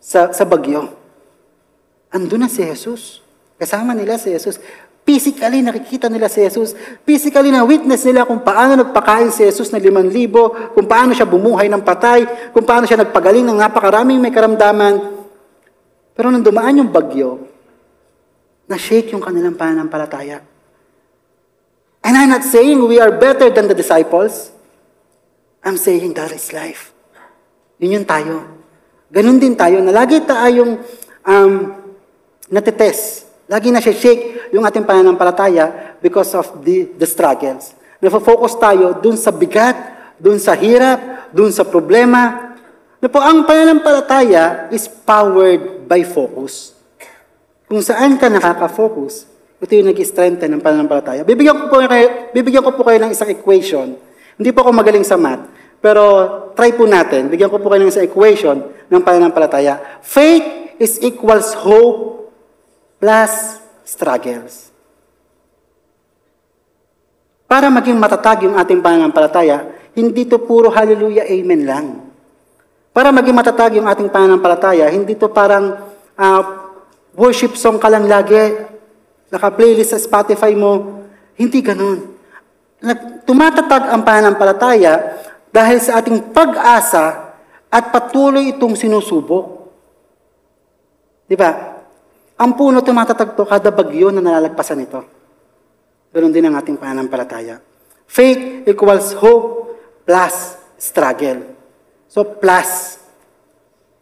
[0.00, 0.92] sa, sa bagyo.
[2.10, 3.22] Andun na si Jesus.
[3.60, 4.56] Kasama nila si Jesus.
[5.04, 6.72] Physically, nakikita nila si Jesus.
[7.04, 11.68] Physically, na-witness nila kung paano nagpakain si Jesus na liman libo, kung paano siya bumuhay
[11.68, 12.24] ng patay,
[12.56, 15.20] kung paano siya nagpagaling ng napakaraming may karamdaman.
[16.16, 17.36] Pero nung dumaan yung bagyo,
[18.64, 20.40] na-shake yung kanilang pananampalataya.
[22.00, 24.48] And I'm not saying we are better than the disciples.
[25.60, 26.96] I'm saying that is life.
[27.76, 28.56] Yun yung tayo.
[29.12, 30.80] Ganun din tayo na lagi tayong
[31.28, 31.52] um,
[32.48, 33.29] natitest.
[33.50, 37.74] Lagi na shake yung ating pananampalataya because of the, the struggles.
[37.98, 39.74] Nafo-focus tayo dun sa bigat,
[40.22, 42.54] dun sa hirap, dun sa problema.
[43.02, 46.78] Na po, ang pananampalataya is powered by focus.
[47.66, 49.26] Kung saan ka nakaka-focus,
[49.58, 51.26] ito yung nag-strengthen ng pananampalataya.
[51.26, 53.98] Bibigyan ko, po kayo, bibigyan ko po kayo ng isang equation.
[54.38, 55.50] Hindi po ako magaling sa math,
[55.82, 56.02] pero
[56.54, 57.26] try po natin.
[57.26, 60.00] Bigyan ko po kayo ng isang equation ng pananampalataya.
[60.06, 62.19] Faith is equals hope
[63.00, 64.70] plus struggles.
[67.50, 71.86] Para maging matatag yung ating pananampalataya, hindi to puro hallelujah, amen lang.
[72.94, 75.74] Para maging matatag yung ating pananampalataya, hindi to parang
[76.14, 76.42] uh,
[77.18, 78.54] worship song ka lang lagi,
[79.34, 81.02] naka-playlist sa Spotify mo.
[81.34, 82.18] Hindi ganun.
[83.26, 85.18] Tumatatag ang pananampalataya
[85.50, 87.34] dahil sa ating pag-asa
[87.70, 89.70] at patuloy itong sinusubok.
[91.26, 91.69] Di ba?
[92.40, 95.04] Ang puno tumatatag to kada bagyo na nalalagpasan ito.
[96.08, 97.60] Ganon din ang ating pananampalataya.
[98.08, 99.76] Faith equals hope
[100.08, 101.52] plus struggle.
[102.08, 102.96] So plus,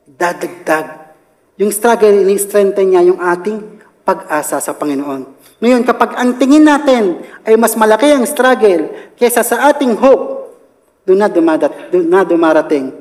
[0.07, 1.11] dadagdag.
[1.59, 5.37] Yung struggle, ini-strengthen niya yung ating pag-asa sa Panginoon.
[5.59, 10.55] Ngayon, kapag ang tingin natin ay mas malaki ang struggle kaysa sa ating hope,
[11.03, 12.95] doon na, dumadat, doon na dumarating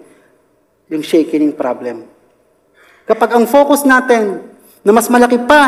[0.89, 2.09] yung shaking problem.
[3.05, 5.63] Kapag ang focus natin na mas malaki pa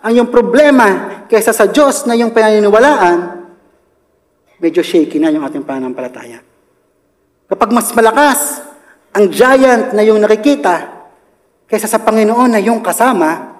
[0.00, 3.18] ang yung problema kaysa sa Diyos na yung pinaniniwalaan,
[4.60, 6.40] medyo shaky na yung ating pananampalataya.
[7.50, 8.64] Kapag mas malakas
[9.12, 11.08] ang giant na yung nakikita
[11.66, 13.58] kaysa sa Panginoon na yung kasama,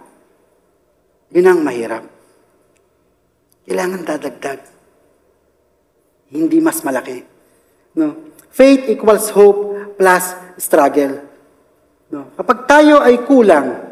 [1.31, 2.05] yun ang mahirap.
[3.67, 4.61] Kailangan dadagdag.
[6.31, 7.23] Hindi mas malaki.
[7.99, 8.35] No?
[8.51, 11.23] Faith equals hope plus struggle.
[12.11, 12.35] No?
[12.35, 13.90] Kapag tayo ay kulang,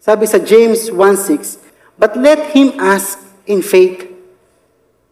[0.00, 1.60] Sabi sa James 1.6,
[2.00, 4.08] But let him ask in faith.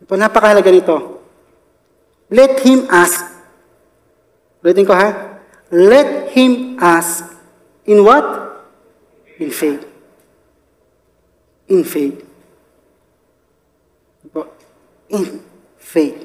[0.01, 1.21] Ito, napakahalaga nito.
[2.33, 3.29] Let him ask.
[4.65, 5.37] Ulitin ko ha.
[5.69, 7.29] Let him ask
[7.85, 8.25] in what?
[9.37, 9.85] In faith.
[11.69, 12.25] In faith.
[14.25, 14.41] Ito,
[15.13, 15.45] In
[15.77, 16.25] faith.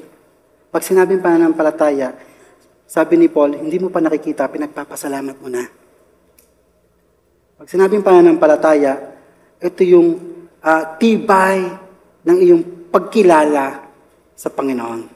[0.72, 2.16] Pag sinabing pananampalataya,
[2.84, 5.83] sabi ni Paul, hindi mo pa nakikita, pinagpapasalamat mo na.
[7.54, 9.14] Pag sinabing pananampalataya,
[9.62, 10.18] ito yung
[10.58, 11.62] ah, tibay
[12.26, 13.86] ng iyong pagkilala
[14.34, 15.06] sa Panginoon.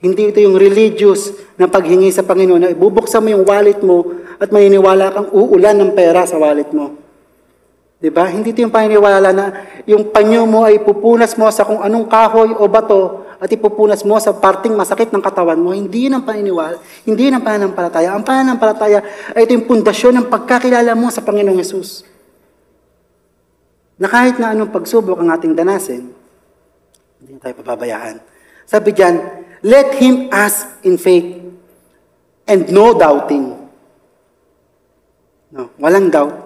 [0.00, 1.30] Hindi ito yung religious
[1.60, 5.90] na paghingi sa Panginoon na ibubuksan mo yung wallet mo at maniniwala kang uulan ng
[5.92, 7.01] pera sa wallet mo.
[8.02, 8.26] 'Di ba?
[8.26, 9.46] Hindi ito yung paniniwala na
[9.86, 14.18] yung panyo mo ay pupunas mo sa kung anong kahoy o bato at ipupunas mo
[14.18, 15.70] sa parting masakit ng katawan mo.
[15.70, 16.82] Hindi yun ang paniniwala.
[17.06, 18.10] Hindi yun ang pananampalataya.
[18.10, 18.98] Ang pananampalataya
[19.38, 22.02] ay ito yung pundasyon ng pagkakilala mo sa Panginoong Yesus.
[24.02, 26.10] Na kahit na anong pagsubok ang ating danasin,
[27.22, 28.18] hindi tayo pababayaan.
[28.66, 29.14] Sabi diyan,
[29.62, 31.38] let him ask in faith
[32.50, 33.62] and no doubting.
[35.54, 36.41] No, walang doubt.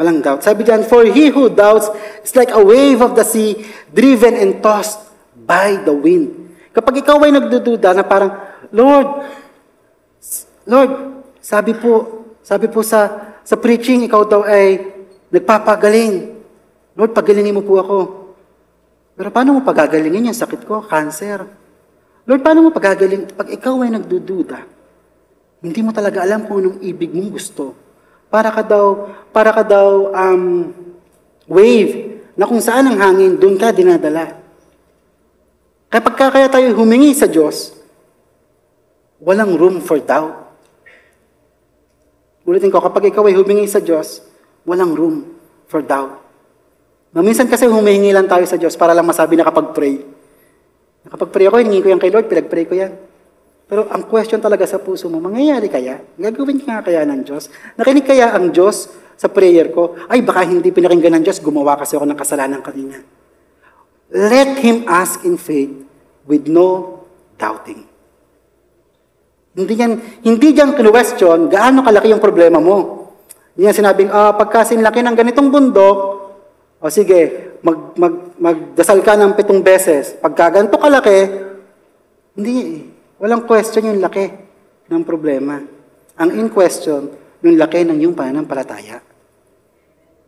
[0.00, 0.40] Walang doubt.
[0.40, 1.92] Sabi diyan, for he who doubts
[2.24, 4.96] is like a wave of the sea driven and tossed
[5.44, 6.56] by the wind.
[6.72, 8.32] Kapag ikaw ay nagdududa na parang,
[8.72, 9.28] Lord,
[10.64, 10.90] Lord,
[11.44, 14.88] sabi po, sabi po sa sa preaching, ikaw daw ay
[15.28, 16.38] nagpapagaling.
[16.96, 17.98] Lord, pagalingin mo po ako.
[19.20, 20.80] Pero paano mo pagagalingin yung sakit ko?
[20.80, 21.44] Cancer.
[22.24, 23.36] Lord, paano mo pagagaling?
[23.36, 24.64] Pag ikaw ay nagdududa,
[25.60, 27.89] hindi mo talaga alam kung anong ibig mong gusto.
[28.30, 30.70] Para ka daw, para ka daw um,
[31.50, 34.38] wave na kung saan ang hangin, doon ka dinadala.
[35.90, 37.74] Kapag ka kaya tayo humingi sa Diyos,
[39.18, 40.54] walang room for doubt.
[42.46, 44.22] Ulitin ko, kapag ikaw ay humingi sa Diyos,
[44.62, 45.26] walang room
[45.66, 46.22] for doubt.
[47.10, 49.98] Maminsan kasi humihingi lang tayo sa Diyos para lang masabi na kapag pray.
[51.02, 52.92] Nakapag-pray ako, hiningi ko yan kay Lord, pinag-pray ko yan.
[53.70, 56.02] Pero ang question talaga sa puso mo, mangyayari kaya?
[56.18, 57.46] Gagawin nga kaya ng Diyos?
[57.78, 59.94] Nakinig kaya ang Diyos sa prayer ko?
[60.10, 62.98] Ay, baka hindi pinakinggan ng Diyos, gumawa kasi ako ng kasalanan kanina.
[64.10, 65.70] Let Him ask in faith
[66.26, 66.98] with no
[67.38, 67.86] doubting.
[69.54, 69.92] Hindi yan,
[70.26, 73.06] hindi diyan question gaano kalaki yung problema mo.
[73.54, 75.98] Hindi yan sinabing, ah, pagka sinlaki ng ganitong bundok,
[76.82, 80.18] o sige, mag, mag, magdasal ka ng pitong beses.
[80.18, 81.18] Pagka ganito kalaki,
[82.34, 82.98] hindi eh.
[83.20, 84.32] Walang question yung laki
[84.88, 85.60] ng problema.
[86.16, 87.12] Ang in question,
[87.44, 89.04] yung laki ng yung pananampalataya.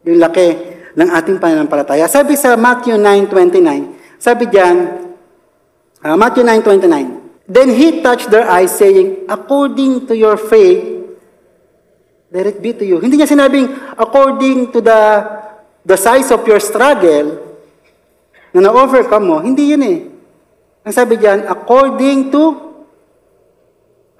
[0.05, 0.49] Yung laki
[0.93, 2.05] ng ating pananampalataya.
[2.05, 4.77] Sabi sa Matthew 9.29, sabi diyan,
[6.05, 10.81] ah, Matthew 9.29, Then he touched their eyes, saying, According to your faith,
[12.31, 13.03] let it be to you.
[13.03, 15.01] Hindi niya sinabing, according to the
[15.83, 17.43] the size of your struggle,
[18.55, 19.99] na na-overcome mo, hindi yun eh.
[20.87, 22.72] Ang sabi diyan, according to,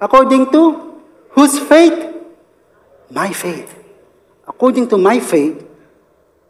[0.03, 0.61] according to,
[1.31, 1.95] whose faith?
[3.07, 3.71] My faith.
[4.43, 5.63] According to my faith,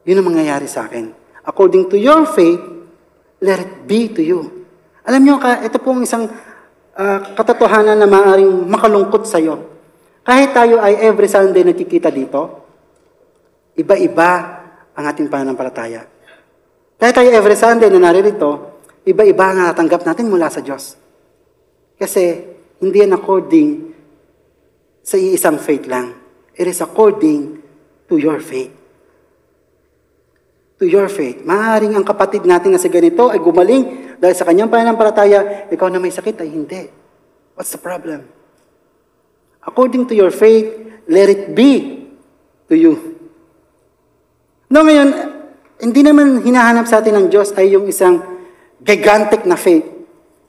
[0.03, 1.13] yun ang mangyayari sa akin.
[1.45, 2.59] According to your faith,
[3.43, 4.65] let it be to you.
[5.05, 6.31] Alam niyo, ka, ito pong isang
[6.95, 9.69] ah, katotohanan na maaaring makalungkot sa iyo.
[10.23, 12.63] Kahit tayo ay every Sunday nakikita dito,
[13.75, 14.29] iba-iba
[14.95, 16.07] ang ating pananampalataya.
[16.95, 20.95] Kahit tayo every Sunday na naririto, iba-iba ang natanggap natin mula sa Diyos.
[21.99, 22.39] Kasi
[22.83, 23.95] hindi yan according
[24.99, 26.11] sa iisang faith lang.
[26.51, 27.63] It is according
[28.11, 28.75] to your faith.
[30.77, 31.47] To your faith.
[31.47, 36.03] Maaaring ang kapatid natin na si ganito ay gumaling dahil sa kanyang pananampalataya, ikaw na
[36.03, 36.83] may sakit ay hindi.
[37.55, 38.27] What's the problem?
[39.63, 40.67] According to your faith,
[41.07, 42.03] let it be
[42.67, 43.15] to you.
[44.67, 45.09] No, ngayon,
[45.79, 48.23] hindi naman hinahanap sa atin ng Diyos ay yung isang
[48.79, 49.87] gigantic na faith.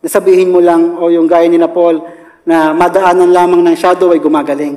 [0.02, 2.02] Na sabihin mo lang, o yung gaya ni na Paul,
[2.44, 4.76] na madaanan lamang ng shadow ay gumagaling.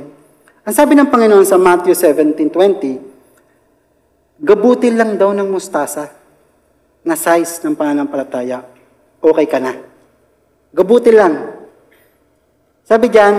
[0.64, 6.12] Ang sabi ng Panginoon sa Matthew 17.20, gabutin lang daw ng mustasa
[7.04, 8.64] na size ng pananampalataya,
[9.24, 9.74] okay ka na.
[10.76, 11.34] Gabutin lang.
[12.84, 13.36] Sabi diyan,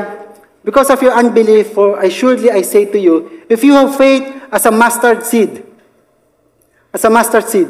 [0.64, 4.64] because of your unbelief, for assuredly I say to you, if you have faith as
[4.64, 5.64] a mustard seed,
[6.92, 7.68] as a mustard seed.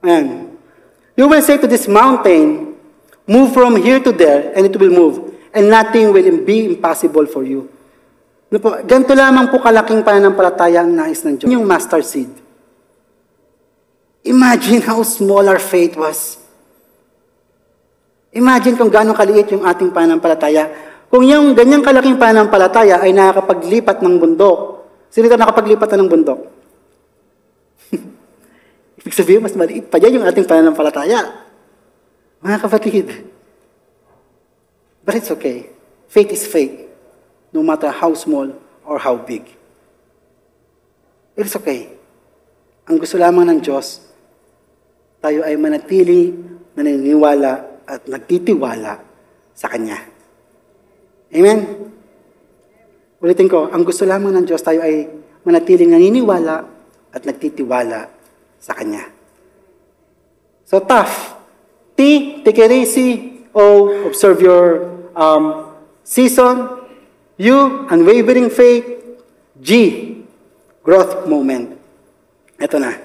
[0.00, 0.55] Ayan.
[1.16, 2.76] You will say to this mountain,
[3.24, 5.32] move from here to there, and it will move.
[5.56, 7.72] And nothing will be impossible for you.
[8.52, 11.48] Ano po, ganito lamang po kalaking pananampalataya ang nais ng Diyos.
[11.48, 12.30] Yung mustard seed.
[14.28, 16.36] Imagine how small our faith was.
[18.36, 20.68] Imagine kung gaano kaliit yung ating pananampalataya.
[21.08, 26.55] Kung yung ganyang kalaking pananampalataya ay nakakapaglipat ng bundok, sino ito nakapaglipat na ng bundok?
[29.06, 31.46] Ibig sabihin, mas maliit pa yan yung ating pananampalataya.
[32.42, 33.06] Mga kapatid.
[35.06, 35.70] But it's okay.
[36.10, 36.90] Faith is faith.
[37.54, 38.50] No matter how small
[38.82, 39.46] or how big.
[41.38, 41.94] It's okay.
[42.90, 44.02] Ang gusto lamang ng Diyos,
[45.22, 46.34] tayo ay manatili,
[46.74, 48.98] naniniwala at nagtitiwala
[49.54, 50.02] sa Kanya.
[51.30, 51.58] Amen?
[53.22, 55.06] Ulitin ko, ang gusto lamang ng Diyos, tayo ay
[55.46, 56.66] manatiling naniniwala
[57.14, 58.15] at nagtitiwala
[58.66, 59.06] sa Kanya.
[60.66, 61.38] So tough.
[61.94, 63.46] T, take it easy.
[63.54, 65.70] O, observe your um,
[66.02, 66.82] season.
[67.38, 68.98] U, unwavering faith.
[69.62, 69.70] G,
[70.82, 71.78] growth moment.
[72.58, 72.98] Ito na.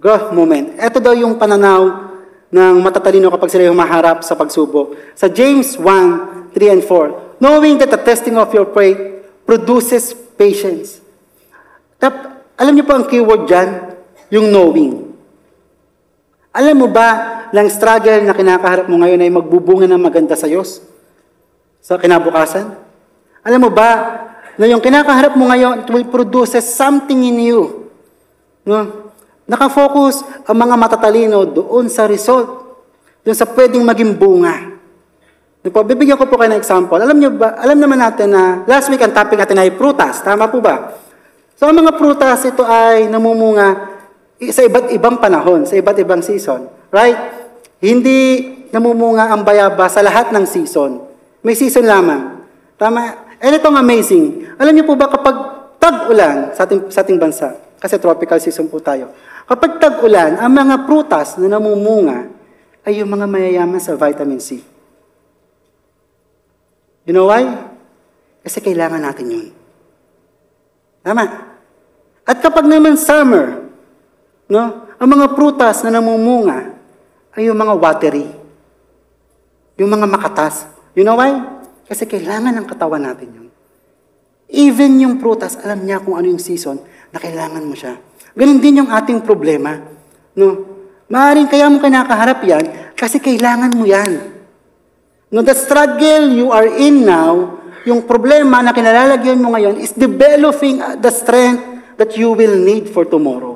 [0.00, 0.80] Growth moment.
[0.80, 2.08] Ito daw yung pananaw
[2.48, 4.96] ng matatalino kapag sila humaharap sa pagsubok.
[5.12, 8.98] Sa James 1, 3 and 4, knowing that the testing of your faith
[9.44, 11.04] produces patience.
[12.00, 13.91] Tap, alam niyo po ang keyword dyan?
[14.32, 15.12] Yung knowing.
[16.56, 17.08] Alam mo ba,
[17.52, 20.80] lang struggle na kinakaharap mo ngayon ay magbubunga ng maganda sa Diyos?
[21.84, 22.64] Sa kinabukasan?
[23.44, 24.24] Alam mo ba,
[24.56, 27.60] na yung kinakaharap mo ngayon, it will produce something in you.
[28.64, 29.12] No?
[29.44, 32.80] Nakafocus ang mga matatalino doon sa result,
[33.20, 34.72] doon sa pwedeng maging bunga.
[35.60, 36.98] Di po, bibigyan ko po kayo ng example.
[36.98, 40.24] Alam niyo ba, alam naman natin na last week ang topic natin ay prutas.
[40.24, 40.96] Tama po ba?
[41.54, 43.91] So ang mga prutas, ito ay namumunga
[44.50, 46.66] sa iba't ibang panahon, sa iba't ibang season.
[46.90, 47.14] Right?
[47.78, 51.04] Hindi namumunga ang bayaba sa lahat ng season.
[51.46, 52.42] May season lamang.
[52.74, 53.30] Tama?
[53.38, 54.54] And itong amazing.
[54.58, 55.36] Alam niyo po ba kapag
[55.78, 59.10] tag-ulan sa ating, sa ating bansa, kasi tropical season po tayo,
[59.46, 62.30] kapag tag-ulan, ang mga prutas na namumunga
[62.82, 64.62] ay yung mga mayayaman sa vitamin C.
[67.02, 67.42] You know why?
[68.46, 69.46] Kasi kailangan natin yun.
[71.02, 71.26] Tama.
[72.22, 73.71] At kapag naman summer,
[74.52, 76.76] no, ang mga prutas na namumunga
[77.32, 78.28] ay yung mga watery.
[79.80, 80.68] Yung mga makatas.
[80.92, 81.32] You know why?
[81.88, 83.48] Kasi kailangan ng katawan natin yun.
[84.52, 86.76] Even yung prutas, alam niya kung ano yung season
[87.08, 87.96] na kailangan mo siya.
[88.36, 89.80] Ganun din yung ating problema.
[90.36, 90.68] No?
[91.08, 94.32] Maaring kaya mo kinakaharap yan kasi kailangan mo yan.
[95.32, 97.56] No, the struggle you are in now,
[97.88, 101.64] yung problema na kinalalagyan mo ngayon is developing the strength
[101.96, 103.51] that you will need for tomorrow.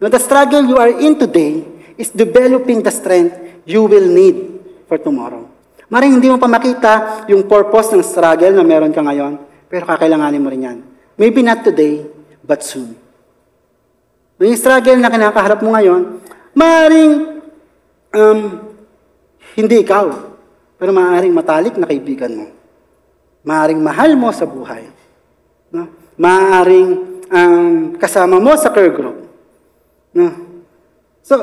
[0.00, 1.60] No, the struggle you are in today
[2.00, 3.36] is developing the strength
[3.68, 5.44] you will need for tomorrow.
[5.92, 9.36] Maring hindi mo pa makita yung purpose ng struggle na meron ka ngayon,
[9.68, 10.78] pero kakailanganin mo rin yan.
[11.20, 12.08] Maybe not today,
[12.40, 12.96] but soon.
[14.40, 16.16] No, yung struggle na kinakaharap mo ngayon,
[16.56, 17.44] maring
[18.16, 18.40] um,
[19.52, 20.08] hindi ikaw,
[20.80, 22.46] pero maaaring matalik na kaibigan mo.
[23.44, 24.88] Maaaring mahal mo sa buhay.
[25.68, 25.92] No?
[26.16, 26.88] Maaaring
[27.28, 29.19] um, kasama mo sa care group.
[30.16, 30.26] No?
[31.22, 31.36] So,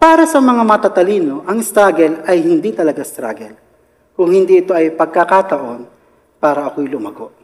[0.00, 3.54] para sa mga matatalino, ang struggle ay hindi talaga struggle.
[4.16, 5.80] Kung hindi ito ay pagkakataon
[6.40, 7.36] para ako'y lumago.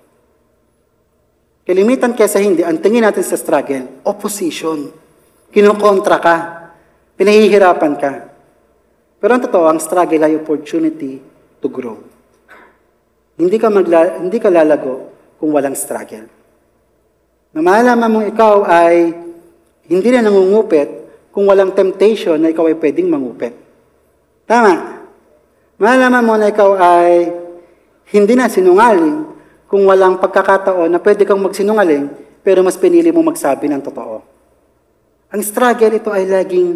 [1.66, 4.88] Kalimitan kesa hindi, ang tingin natin sa struggle, opposition.
[5.52, 6.36] Kinukontra ka.
[7.18, 8.12] Pinahihirapan ka.
[9.20, 11.18] Pero ang totoo, ang struggle ay opportunity
[11.60, 11.98] to grow.
[13.36, 16.24] Hindi ka, magla- hindi ka lalago kung walang struggle.
[17.52, 19.25] Na malaman mong ikaw ay
[19.86, 20.88] hindi na nangungupit
[21.30, 23.54] kung walang temptation na ikaw ay pwedeng mangupit.
[24.48, 25.02] Tama.
[25.76, 27.28] Malaman mo na ikaw ay
[28.14, 29.28] hindi na sinungaling
[29.66, 32.08] kung walang pagkakataon na pwede kang magsinungaling
[32.40, 34.22] pero mas pinili mo magsabi ng totoo.
[35.34, 36.70] Ang struggle ito ay laging,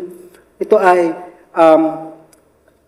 [0.58, 1.14] ito ay
[1.54, 2.10] um,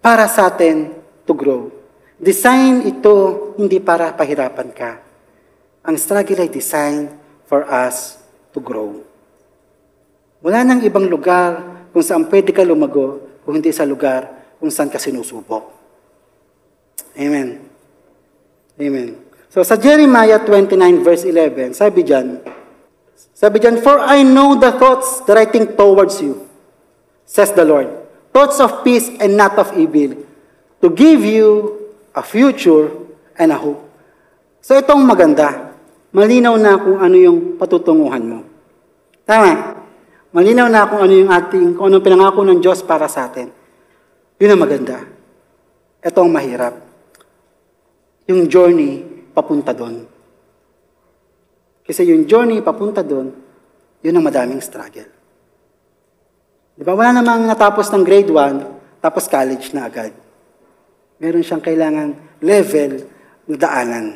[0.02, 0.90] para sa atin
[1.22, 1.70] to grow.
[2.18, 4.98] Design ito hindi para pahirapan ka.
[5.86, 7.14] Ang struggle ay designed
[7.46, 8.18] for us
[8.50, 9.11] to grow.
[10.42, 11.62] Wala nang ibang lugar
[11.94, 14.26] kung saan pwede ka lumago kung hindi sa lugar
[14.58, 15.70] kung saan ka sinusubok.
[17.14, 17.62] Amen.
[18.78, 19.08] Amen.
[19.52, 20.74] So sa Jeremiah 29
[21.04, 22.40] verse 11, sabi diyan,
[23.36, 26.48] sabi diyan, For I know the thoughts that I think towards you,
[27.28, 27.90] says the Lord,
[28.32, 30.16] thoughts of peace and not of evil,
[30.80, 31.78] to give you
[32.16, 32.90] a future
[33.36, 33.84] and a hope.
[34.64, 35.76] So itong maganda,
[36.16, 38.38] malinaw na kung ano yung patutunguhan mo.
[39.28, 39.81] Tama.
[40.32, 43.52] Malinaw na kung ano yung ating, kung ano pinangako ng Diyos para sa atin.
[44.40, 45.04] Yun ang maganda.
[46.00, 46.74] Ito ang mahirap.
[48.32, 49.04] Yung journey
[49.36, 50.08] papunta doon.
[51.84, 53.28] Kasi yung journey papunta doon,
[54.00, 55.10] yun ang madaming struggle.
[56.72, 56.96] Di ba?
[56.96, 60.16] Wala namang natapos ng grade 1, tapos college na agad.
[61.20, 63.04] Meron siyang kailangan level
[63.52, 64.06] na daanan.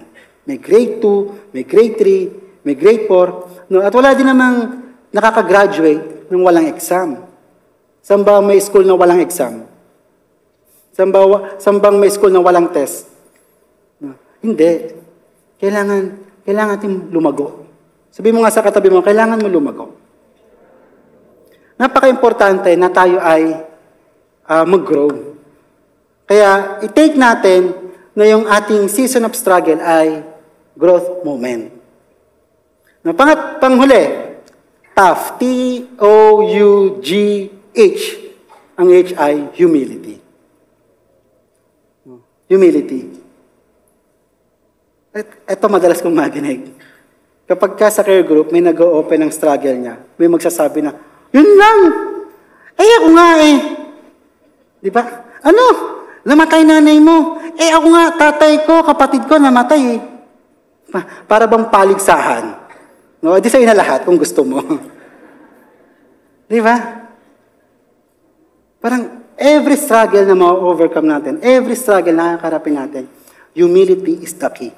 [0.48, 3.70] May grade 2, may grade 3, may grade 4.
[3.70, 3.84] No?
[3.84, 4.85] At wala din namang
[5.16, 7.24] nakakagraduate ng walang exam.
[8.04, 9.64] Saan ba may school na walang exam?
[10.92, 11.24] Saan ba,
[11.56, 13.08] saan bang may school na walang test?
[14.00, 14.12] No?
[14.44, 14.92] Hindi.
[15.56, 16.00] Kailangan,
[16.44, 17.64] kailangan natin lumago.
[18.12, 19.96] Sabi mo nga sa katabi mo, kailangan mo lumago.
[21.76, 23.60] Napaka-importante na tayo ay
[24.48, 25.36] ah, mag-grow.
[26.24, 27.72] Kaya i-take natin
[28.16, 30.24] na yung ating season of struggle ay
[30.76, 31.72] growth moment.
[33.04, 34.25] Na pangat, panghuli,
[34.96, 36.02] tough, T-O-U-G-H.
[38.80, 40.16] Ang H ay humility.
[42.48, 43.00] Humility.
[45.16, 46.72] Et, ito madalas kong madinig.
[47.44, 50.92] Kapag ka sa care group, may nag-open ng struggle niya, may magsasabi na,
[51.30, 51.78] yun lang!
[52.76, 53.56] Eh, ako nga eh.
[54.80, 55.02] Di ba?
[55.40, 55.64] Ano?
[56.26, 57.40] Namatay nanay mo.
[57.56, 60.00] Eh, ako nga, tatay ko, kapatid ko, namatay eh.
[60.92, 62.65] Pa- para bang paligsahan.
[63.26, 64.62] No, di sa'yo na lahat kung gusto mo.
[66.46, 66.78] Di ba?
[68.78, 73.04] Parang every struggle na ma-overcome natin, every struggle na nakakarapin natin,
[73.50, 74.70] humility is the key.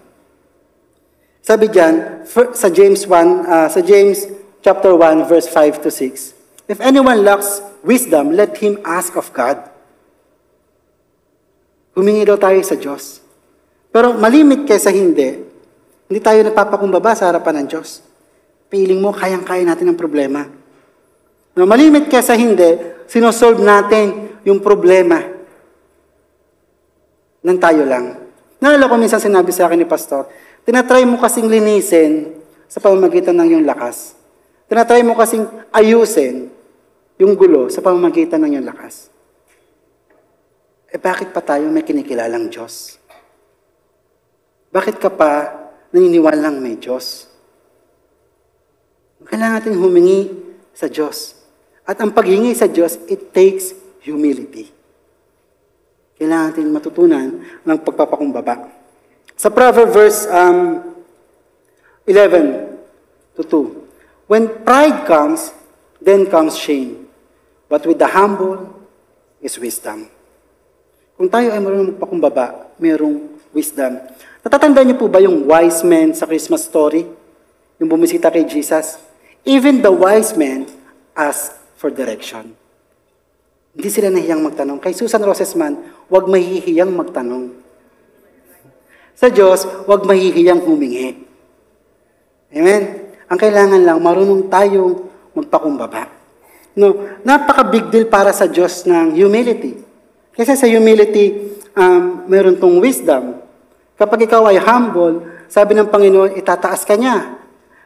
[1.44, 2.24] Sabi diyan
[2.56, 4.24] sa James 1, ah, sa James
[4.64, 6.72] chapter 1 verse 5 to 6.
[6.72, 9.60] If anyone lacks wisdom, let him ask of God.
[11.92, 13.20] Humingi daw tayo sa Diyos.
[13.92, 15.36] Pero malimit kaysa hindi,
[16.08, 18.07] hindi tayo nagpapakumbaba sa harapan ng Diyos.
[18.68, 20.44] Piling mo, kayang-kaya natin ang problema.
[21.56, 22.76] No, malimit kaysa hindi,
[23.08, 25.18] sinosolve natin yung problema
[27.42, 28.28] ng tayo lang.
[28.58, 30.28] Naalala ko minsan sinabi sa akin ni Pastor,
[30.66, 32.34] tinatry mo kasing linisin
[32.68, 34.18] sa pamamagitan ng iyong lakas.
[34.68, 36.50] Tinatry mo kasing ayusin
[37.16, 39.08] yung gulo sa pamamagitan ng iyong lakas.
[40.88, 42.96] Eh bakit pa tayo may kinikilalang Diyos?
[44.68, 45.30] Bakit ka pa
[45.92, 47.27] naniniwalang may Diyos?
[49.28, 50.32] Kailangan natin humingi
[50.72, 51.36] sa Diyos.
[51.84, 54.72] At ang paghingi sa Diyos, it takes humility.
[56.16, 57.26] Kailangan natin matutunan
[57.64, 58.72] ng pagpapakumbaba.
[59.38, 60.82] Sa Proverb verse um,
[62.08, 65.52] 11 to 2, When pride comes,
[66.00, 67.08] then comes shame.
[67.68, 68.68] But with the humble
[69.40, 70.08] is wisdom.
[71.16, 73.96] Kung tayo ay marunong magpakumbaba, mayroong wisdom.
[74.44, 77.08] Natatandaan niyo po ba yung wise men sa Christmas story?
[77.80, 79.07] Yung bumisita kay Jesus?
[79.46, 80.66] Even the wise men
[81.14, 82.58] ask for direction.
[83.78, 84.82] Hindi sila nahiyang magtanong.
[84.82, 85.78] Kay Susan Rosesman,
[86.10, 87.54] huwag mahihiyang magtanong.
[89.14, 91.14] Sa Diyos, huwag mahihiyang humingi.
[92.50, 92.82] Amen?
[93.30, 96.10] Ang kailangan lang, marunong tayong magpakumbaba.
[96.74, 99.78] No, napaka-big deal para sa Diyos ng humility.
[100.34, 103.38] Kasi sa humility, um, meron tong wisdom.
[103.94, 107.37] Kapag ikaw ay humble, sabi ng Panginoon, itataas ka niya.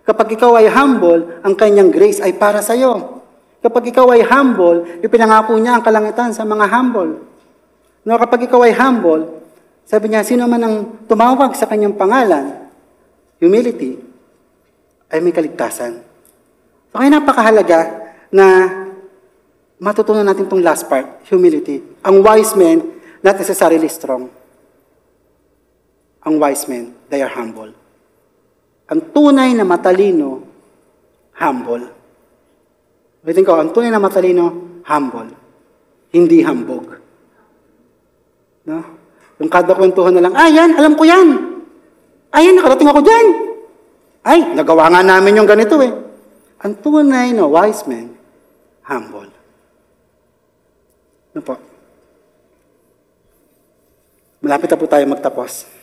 [0.02, 3.22] Kapag ikaw ay humble, ang kanyang grace ay para sa iyo.
[3.62, 7.22] Kapag ikaw ay humble, ipinangako niya ang kalangitan sa mga humble.
[8.02, 9.46] No, kapag ikaw ay humble,
[9.86, 10.76] sabi niya, sino man ang
[11.06, 12.66] tumawag sa kanyang pangalan,
[13.38, 14.02] humility,
[15.06, 16.02] ay may kaligtasan.
[16.90, 17.80] So, kaya napakahalaga
[18.34, 18.46] na
[19.78, 21.82] matutunan natin itong last part, humility.
[22.02, 22.82] Ang wise men,
[23.22, 24.26] not necessarily strong.
[26.26, 27.70] Ang wise men, they are humble.
[28.92, 30.44] Ang tunay na matalino,
[31.40, 31.88] humble.
[33.24, 34.44] Ulitin ko, ang tunay na matalino,
[34.84, 35.32] humble.
[36.12, 37.00] Hindi hambog.
[38.68, 38.84] No?
[39.40, 41.28] Yung kada kwentuhan na lang, ah, yan, alam ko yan.
[42.28, 43.26] Ah, yan, nakarating ako dyan.
[44.28, 45.92] Ay, nagawa nga namin yung ganito eh.
[46.60, 48.12] Ang tunay na wise man,
[48.84, 49.32] humble.
[51.32, 51.56] Ano po?
[54.44, 55.81] Malapit na po tayo magtapos.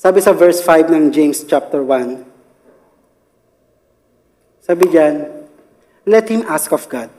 [0.00, 2.24] Sabi sa verse 5 ng James chapter 1,
[4.64, 5.28] sabi diyan,
[6.08, 7.12] let him ask of God.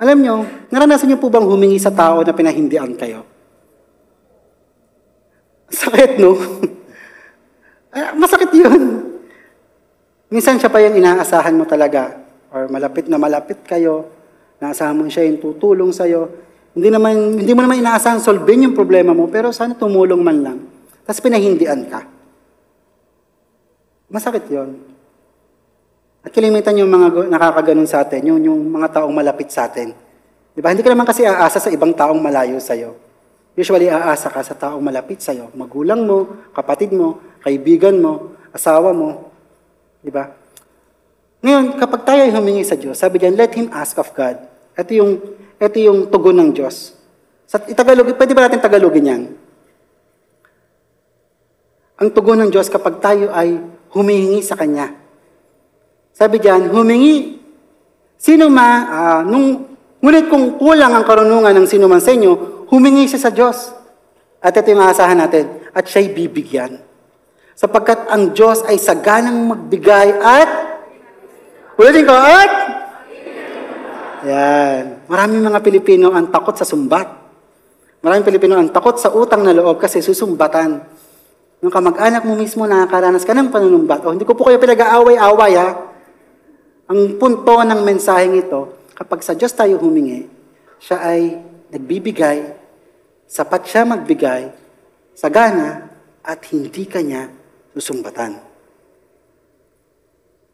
[0.00, 3.28] Alam nyo, naranasan nyo po bang humingi sa tao na pinahindian kayo?
[5.68, 6.32] Sakit, no?
[8.24, 9.12] Masakit yun.
[10.32, 12.24] Minsan siya pa yung inaasahan mo talaga.
[12.48, 14.08] Or malapit na malapit kayo.
[14.64, 16.32] Naasahan mo siya yung tutulong sa'yo.
[16.72, 20.77] Hindi, naman, hindi mo naman inaasahan solvein yung problema mo, pero sana tumulong man lang.
[21.08, 22.04] Tapos pinahindian ka.
[24.12, 24.76] Masakit yon.
[26.20, 29.96] At kalimitan yung mga nakakaganon sa atin, yung, yung mga taong malapit sa atin.
[30.52, 30.68] Di ba?
[30.68, 32.92] Hindi ka naman kasi aasa sa ibang taong malayo sa'yo.
[33.56, 35.48] Usually, aasa ka sa taong malapit sa'yo.
[35.56, 39.32] Magulang mo, kapatid mo, kaibigan mo, asawa mo.
[40.04, 40.28] Di ba?
[41.40, 44.36] Ngayon, kapag tayo ay humingi sa Diyos, sabi diyan, let Him ask of God.
[44.76, 45.12] Ito yung,
[45.56, 46.92] ito yung tugon ng Diyos.
[47.48, 49.22] Sa Tagalog, pwede ba natin Tagalogin yan?
[51.98, 53.58] Ang tugon ng Diyos kapag tayo ay
[53.90, 54.94] humihingi sa Kanya.
[56.14, 57.42] Sabi diyan, humingi.
[58.18, 59.66] Sino ma, ah, nung,
[60.02, 63.74] ngunit kung kulang ang karunungan ng sino man sa inyo, humingi siya sa Diyos.
[64.38, 66.82] At ito yung aasahan natin, at siya'y bibigyan.
[67.58, 70.50] Sapagkat ang Diyos ay saganang magbigay at,
[71.78, 72.50] ulitin ko, at,
[74.26, 75.06] yan.
[75.06, 77.06] Maraming mga Pilipino ang takot sa sumbat.
[78.02, 80.82] Maraming Pilipino ang takot sa utang na loob kasi susumbatan.
[81.58, 85.68] Nung kamag-anak mo mismo nakakaranas ka ng panunumbat, o hindi ko po kayo pinag-aaway-away ha,
[86.88, 90.30] ang punto ng mensaheng ito, kapag sa Diyos tayo humingi,
[90.78, 91.42] siya ay
[91.74, 92.54] nagbibigay,
[93.26, 94.54] sapat siya magbigay,
[95.18, 95.90] sagana,
[96.22, 97.26] at hindi kanya
[97.74, 98.38] susumbatan.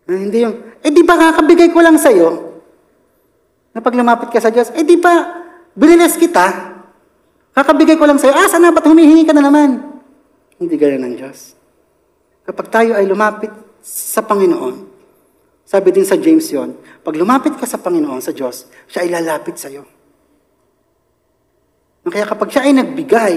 [0.09, 2.61] Na hindi yung, eh di ba kakabigay ko lang sa'yo?
[3.77, 5.45] Na pag lumapit ka sa Diyos, eh di ba
[5.77, 6.75] biniles kita?
[7.53, 9.94] Kakabigay ko lang sa'yo, ah, sana ba't humihingi ka na naman?
[10.59, 11.59] Hindi ganyan ng Diyos.
[12.45, 13.51] Kapag tayo ay lumapit
[13.83, 14.95] sa Panginoon,
[15.65, 19.57] sabi din sa James yon, pag lumapit ka sa Panginoon, sa Diyos, siya ay lalapit
[19.57, 19.89] sa iyo.
[22.05, 23.35] Kaya kapag siya ay nagbigay,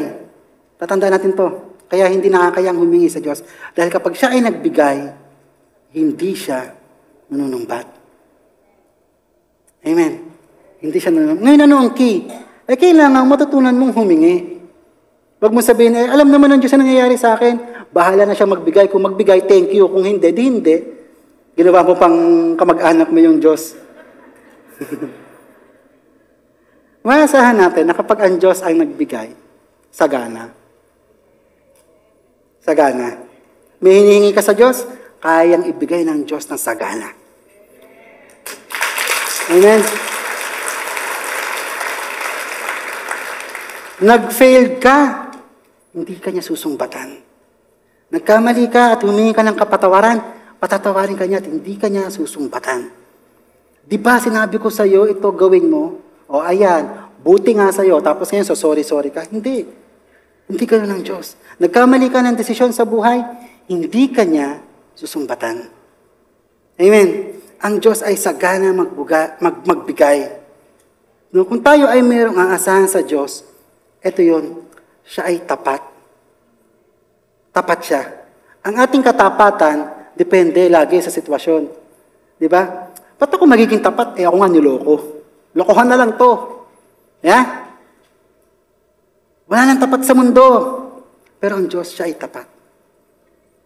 [0.75, 1.47] tatandaan natin to,
[1.87, 3.39] kaya hindi nakakayang humingi sa Diyos.
[3.71, 4.97] Dahil kapag siya ay nagbigay,
[5.95, 6.67] hindi siya
[7.31, 7.87] nanunumbat.
[9.87, 10.13] Amen.
[10.83, 11.43] Hindi siya nanunumbat.
[11.47, 12.27] Ngayon ano ang key?
[12.67, 14.56] Eh kailangan matutunan mong humingi.
[15.37, 17.85] Huwag mo sabihin, eh, alam naman ng Diyos ang nangyayari sa akin.
[17.93, 18.89] Bahala na siya magbigay.
[18.89, 19.85] Kung magbigay, thank you.
[19.85, 20.75] Kung hindi, di hindi.
[21.53, 22.17] Ginawa mo pang
[22.57, 23.77] kamag-anak mo yung Diyos.
[27.07, 29.29] Maasahan natin na kapag ang Diyos ay nagbigay,
[29.93, 30.49] sagana.
[32.65, 33.21] Sagana.
[33.77, 34.89] May hinihingi ka sa Diyos,
[35.21, 37.13] kayang ibigay ng Diyos ng sagana.
[39.53, 39.85] Amen.
[43.97, 45.26] Nag-failed ka,
[45.97, 47.17] hindi ka niya susumbatan.
[48.13, 50.21] Nagkamali ka at humingi ka ng kapatawaran,
[50.61, 52.93] patatawarin ka niya at hindi ka niya susumbatan.
[53.81, 55.97] Di ba sinabi ko sa iyo, ito gawin mo?
[56.29, 59.25] O ayan, buti nga sa iyo, tapos ngayon so sorry, sorry ka.
[59.25, 59.65] Hindi.
[60.45, 61.33] Hindi ka ng Diyos.
[61.57, 63.17] Nagkamali ka ng desisyon sa buhay,
[63.65, 64.61] hindi ka niya
[64.93, 65.65] susumbatan.
[66.77, 67.09] Amen.
[67.57, 70.29] Ang Diyos ay sagana magbuga, mag, magbigay.
[71.33, 73.41] No, kung tayo ay mayroong aasahan sa Diyos,
[73.99, 74.66] ito yon,
[75.07, 75.79] siya ay tapat.
[77.55, 78.03] Tapat siya.
[78.67, 81.63] Ang ating katapatan, depende lagi sa sitwasyon.
[82.35, 82.91] Di ba?
[83.17, 84.19] Ba't ako magiging tapat?
[84.19, 84.95] Eh ako nga niloko.
[85.55, 86.31] Lokohan na lang to.
[87.23, 87.71] Yeah?
[89.47, 90.45] Wala nang tapat sa mundo.
[91.39, 92.45] Pero ang Diyos, siya ay tapat.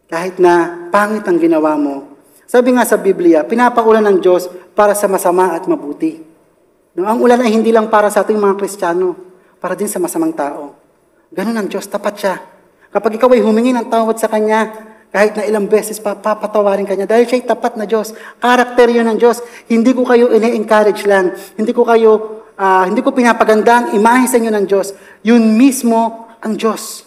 [0.07, 2.15] Kahit na pangit ang ginawa mo.
[2.45, 6.19] Sabi nga sa Biblia, pinapaulan ng Diyos para sa masama at mabuti.
[6.91, 9.15] No, ang ulan ay hindi lang para sa ating mga Kristiyano,
[9.63, 10.80] para din sa masamang tao.
[11.31, 12.35] Ganun ang Diyos, tapat siya.
[12.91, 16.95] Kapag ikaw ay humingi ng tawad sa Kanya, kahit na ilang beses pa, papatawarin ka
[16.95, 17.07] niya.
[17.07, 18.15] Dahil siya'y tapat na Diyos.
[18.39, 19.43] Karakter yun ng Diyos.
[19.67, 21.35] Hindi ko kayo ine-encourage lang.
[21.59, 22.11] Hindi ko kayo,
[22.55, 24.95] ah, hindi ko pinapaganda ang imahe sa inyo ng Diyos.
[25.27, 27.03] Yun mismo ang Diyos.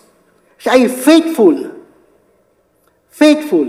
[0.61, 1.57] Siya ay faithful.
[3.09, 3.69] Faithful.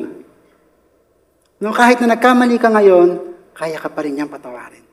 [1.63, 3.23] No, kahit na nagkamali ka ngayon,
[3.55, 4.83] kaya ka pa rin niyang patawarin.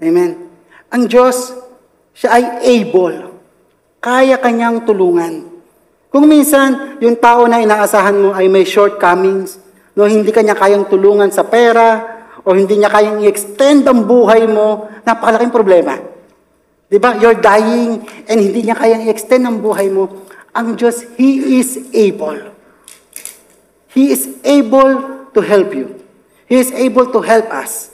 [0.00, 0.48] Amen.
[0.88, 1.52] Ang Diyos,
[2.16, 3.27] siya ay able.
[4.08, 5.44] Kaya kanyang tulungan.
[6.08, 9.60] Kung minsan, yung tao na inaasahan mo ay may shortcomings,
[9.92, 14.88] no, hindi kanya kayang tulungan sa pera, o hindi niya kayang i-extend ang buhay mo,
[15.04, 16.00] napakalaking problema.
[16.88, 17.20] Di ba?
[17.20, 20.24] You're dying, and hindi niya kayang i-extend ang buhay mo.
[20.56, 22.56] Ang Diyos, He is able.
[23.92, 26.00] He is able to help you.
[26.48, 27.92] He is able to help us.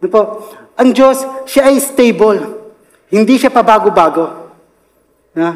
[0.00, 0.48] Di po?
[0.80, 2.40] Ang Diyos, siya ay stable.
[3.12, 4.45] Hindi siya pabago-bago.
[5.36, 5.52] Na?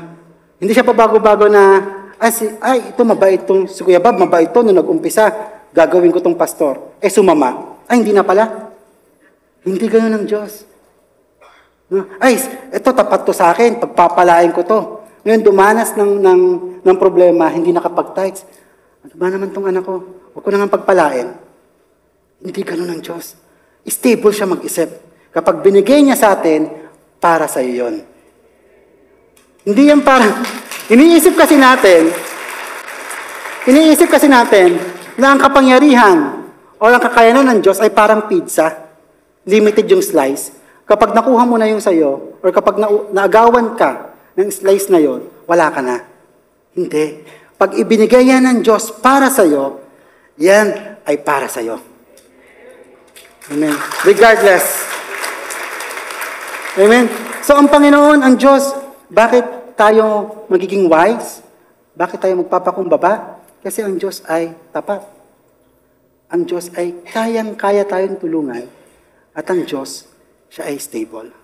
[0.61, 1.81] Hindi siya pabago-bago na,
[2.21, 5.33] ay, si, ay ito mabait itong, si Kuya Bob, mabait ito nung nag-umpisa,
[5.73, 7.01] gagawin ko tong pastor.
[7.01, 7.81] Eh, sumama.
[7.89, 8.77] Ay, hindi na pala.
[9.65, 10.69] Hindi ganun ang Diyos.
[11.89, 12.05] No?
[12.21, 12.37] Ay,
[12.71, 14.81] ito tapat to sa akin, pagpapalain ko to.
[15.25, 16.41] Ngayon, dumanas ng, ng,
[16.85, 18.45] ng problema, hindi nakapag-tights.
[19.09, 20.05] Ano ba naman tong anak ko?
[20.37, 21.29] Huwag ko na nga pagpalain.
[22.45, 23.33] Hindi ganun ang Diyos.
[23.89, 24.89] Stable siya mag-isip.
[25.33, 26.69] Kapag binigay niya sa atin,
[27.17, 28.10] para sa iyo yun.
[29.61, 30.41] Hindi yan parang,
[30.89, 32.09] iniisip kasi natin,
[33.69, 34.81] iniisip kasi natin
[35.21, 36.49] na ang kapangyarihan
[36.81, 38.89] o ang kakayanan ng Diyos ay parang pizza.
[39.45, 40.57] Limited yung slice.
[40.89, 45.29] Kapag nakuha mo na yung sayo, or kapag na, naagawan ka ng slice na yon,
[45.45, 46.09] wala ka na.
[46.73, 47.21] Hindi.
[47.61, 49.85] Pag ibinigay yan ng Diyos para sa'yo,
[50.41, 51.77] yan ay para sa'yo.
[53.53, 53.77] Amen.
[54.09, 54.89] Regardless.
[56.81, 57.13] Amen.
[57.45, 58.73] So ang Panginoon, ang Diyos,
[59.11, 61.43] bakit tayo magiging wise?
[61.99, 63.43] Bakit tayo magpapakumbaba?
[63.59, 65.03] Kasi ang Diyos ay tapat.
[66.31, 68.71] Ang Diyos ay kayang-kaya tayong tulungan.
[69.35, 70.07] At ang Diyos,
[70.47, 71.35] siya ay stable.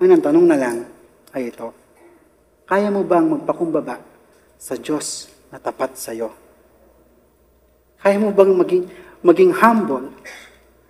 [0.00, 0.76] Ngayon, ang tanong na lang
[1.36, 1.76] ay ito.
[2.64, 4.00] Kaya mo bang magpakumbaba
[4.56, 6.32] sa Diyos na tapat sa iyo?
[8.00, 8.84] Kaya mo bang maging,
[9.20, 10.08] maging humble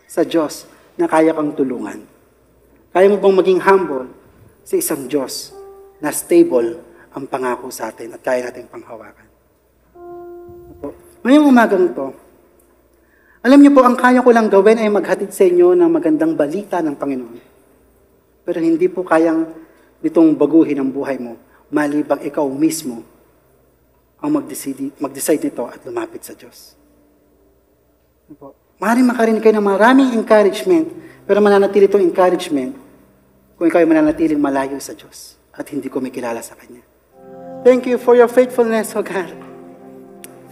[0.06, 2.06] sa Diyos na kaya kang tulungan?
[2.94, 4.06] Kaya mo bang maging humble
[4.62, 5.57] sa isang Diyos
[5.98, 6.78] na stable
[7.14, 9.26] ang pangako sa atin at kaya natin panghawakan?
[10.78, 10.94] Opo.
[11.26, 12.14] Ngayong umagang to,
[13.42, 16.82] alam niyo po, ang kaya ko lang gawin ay maghatid sa inyo ng magandang balita
[16.82, 17.38] ng Panginoon.
[18.42, 19.46] Pero hindi po kayang
[20.02, 21.38] nitong baguhin ang buhay mo,
[21.70, 23.06] malibang ikaw mismo
[24.18, 26.74] ang mag-decide, mag-decide nito at lumapit sa Diyos.
[28.34, 28.58] Po?
[28.82, 30.90] Maaaring makarinig kayo ng maraming encouragement,
[31.22, 32.74] pero mananatili itong encouragement
[33.54, 36.80] kung ikaw ay mananatiling malayo sa Diyos at hindi ko may kilala sa Kanya.
[37.66, 39.34] Thank you for your faithfulness, O God.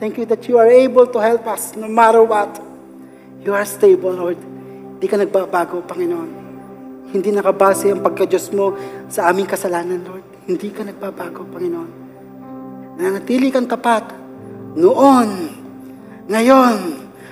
[0.02, 2.50] Thank you that you are able to help us no matter what.
[3.40, 4.36] You are stable, Lord.
[4.98, 6.30] Hindi ka nagbabago, Panginoon.
[7.14, 8.74] Hindi nakabase ang pagka-Diyos mo
[9.06, 10.26] sa aming kasalanan, Lord.
[10.50, 11.90] Hindi ka nagbabago, Panginoon.
[12.98, 14.04] Nanatili kang tapat
[14.74, 15.28] noon,
[16.26, 16.76] ngayon,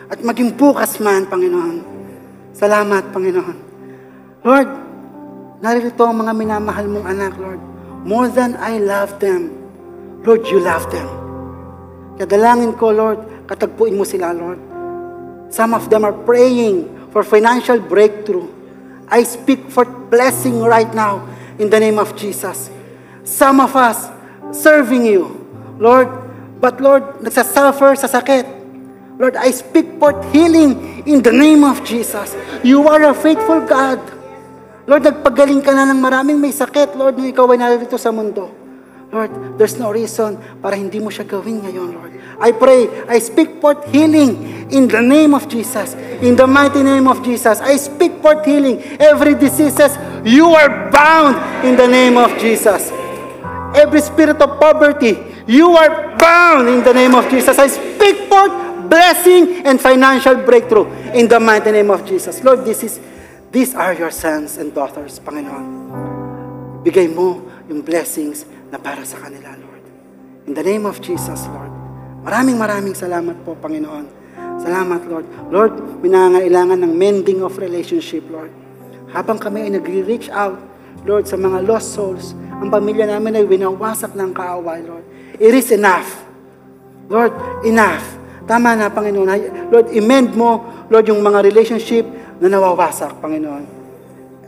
[0.08, 1.82] at maging bukas man, Panginoon.
[2.54, 3.58] Salamat, Panginoon.
[4.46, 4.68] Lord,
[5.64, 7.60] narito ang mga minamahal mong anak, Lord.
[8.04, 9.48] More than I love them,
[10.20, 11.08] Lord, you love them.
[12.20, 14.60] Kadalangin ko, Lord, katagpuin mo sila, Lord.
[15.48, 16.84] Some of them are praying
[17.16, 18.44] for financial breakthrough.
[19.08, 21.24] I speak for blessing right now
[21.56, 22.68] in the name of Jesus.
[23.24, 24.12] Some of us
[24.52, 25.32] serving you,
[25.80, 26.12] Lord,
[26.60, 28.44] but Lord, nagsasuffer sa sakit.
[29.16, 32.36] Lord, I speak for healing in the name of Jesus.
[32.60, 34.13] You are a faithful God.
[34.84, 38.52] Lord, nagpagaling ka na ng maraming may sakit, Lord, nung ikaw ay narito sa mundo.
[39.08, 42.12] Lord, there's no reason para hindi mo siya gawin ngayon, Lord.
[42.36, 45.94] I pray, I speak forth healing in the name of Jesus.
[46.20, 48.82] In the mighty name of Jesus, I speak forth healing.
[48.98, 49.94] Every diseases,
[50.26, 52.90] you are bound in the name of Jesus.
[53.72, 55.16] Every spirit of poverty,
[55.46, 57.56] you are bound in the name of Jesus.
[57.56, 58.52] I speak forth
[58.90, 62.42] blessing and financial breakthrough in the mighty name of Jesus.
[62.42, 63.00] Lord, this is
[63.54, 65.86] these are your sons and daughters, Panginoon.
[66.82, 68.42] Bigay mo yung blessings
[68.74, 69.84] na para sa kanila, Lord.
[70.50, 71.70] In the name of Jesus, Lord.
[72.26, 74.10] Maraming maraming salamat po, Panginoon.
[74.58, 75.26] Salamat, Lord.
[75.54, 78.50] Lord, minangailangan ng mending of relationship, Lord.
[79.14, 80.58] Habang kami ay nagre-reach out,
[81.06, 85.06] Lord, sa mga lost souls, ang pamilya namin ay winawasak ng kaaway, Lord.
[85.38, 86.26] It is enough.
[87.06, 87.30] Lord,
[87.62, 88.02] enough.
[88.50, 89.70] Tama na, Panginoon.
[89.70, 90.58] Lord, amend mo,
[90.90, 92.02] Lord, yung mga relationship
[92.44, 93.64] na nawawasak, Panginoon.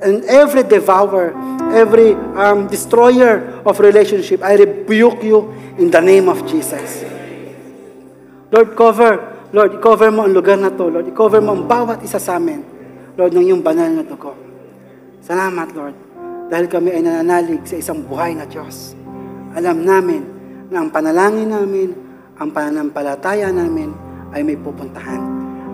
[0.04, 1.32] And every devourer,
[1.72, 5.48] every um, destroyer of relationship, I rebuke you
[5.80, 7.08] in the name of Jesus.
[8.52, 9.32] Lord, cover.
[9.56, 10.92] Lord, cover mo ang lugar na to.
[10.92, 12.60] Lord, cover mo ang bawat isa sa amin.
[13.16, 14.36] Lord, ng iyong banal na dugo.
[15.24, 15.96] Salamat, Lord.
[16.52, 18.92] Dahil kami ay nananalig sa isang buhay na Diyos.
[19.56, 20.22] Alam namin
[20.68, 21.88] na ang panalangin namin,
[22.36, 23.96] ang pananampalataya namin
[24.36, 25.24] ay may pupuntahan.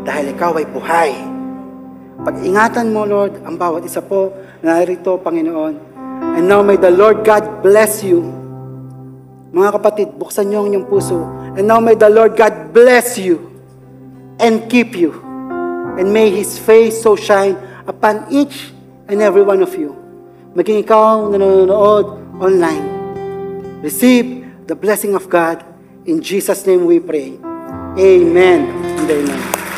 [0.06, 1.41] Dahil ikaw ay buhay.
[2.20, 5.74] Pag-ingatan mo, Lord, ang bawat isa po na narito, Panginoon.
[6.36, 8.24] And now may the Lord God bless you.
[9.52, 11.24] Mga kapatid, buksan niyo ang inyong puso.
[11.56, 13.52] And now may the Lord God bless you
[14.40, 15.12] and keep you.
[16.00, 18.72] And may His face so shine upon each
[19.08, 19.92] and every one of you.
[20.56, 22.84] Maging ikaw na nanonood online.
[23.84, 25.60] Receive the blessing of God.
[26.08, 27.36] In Jesus' name we pray.
[27.98, 28.60] Amen
[29.00, 29.71] and amen.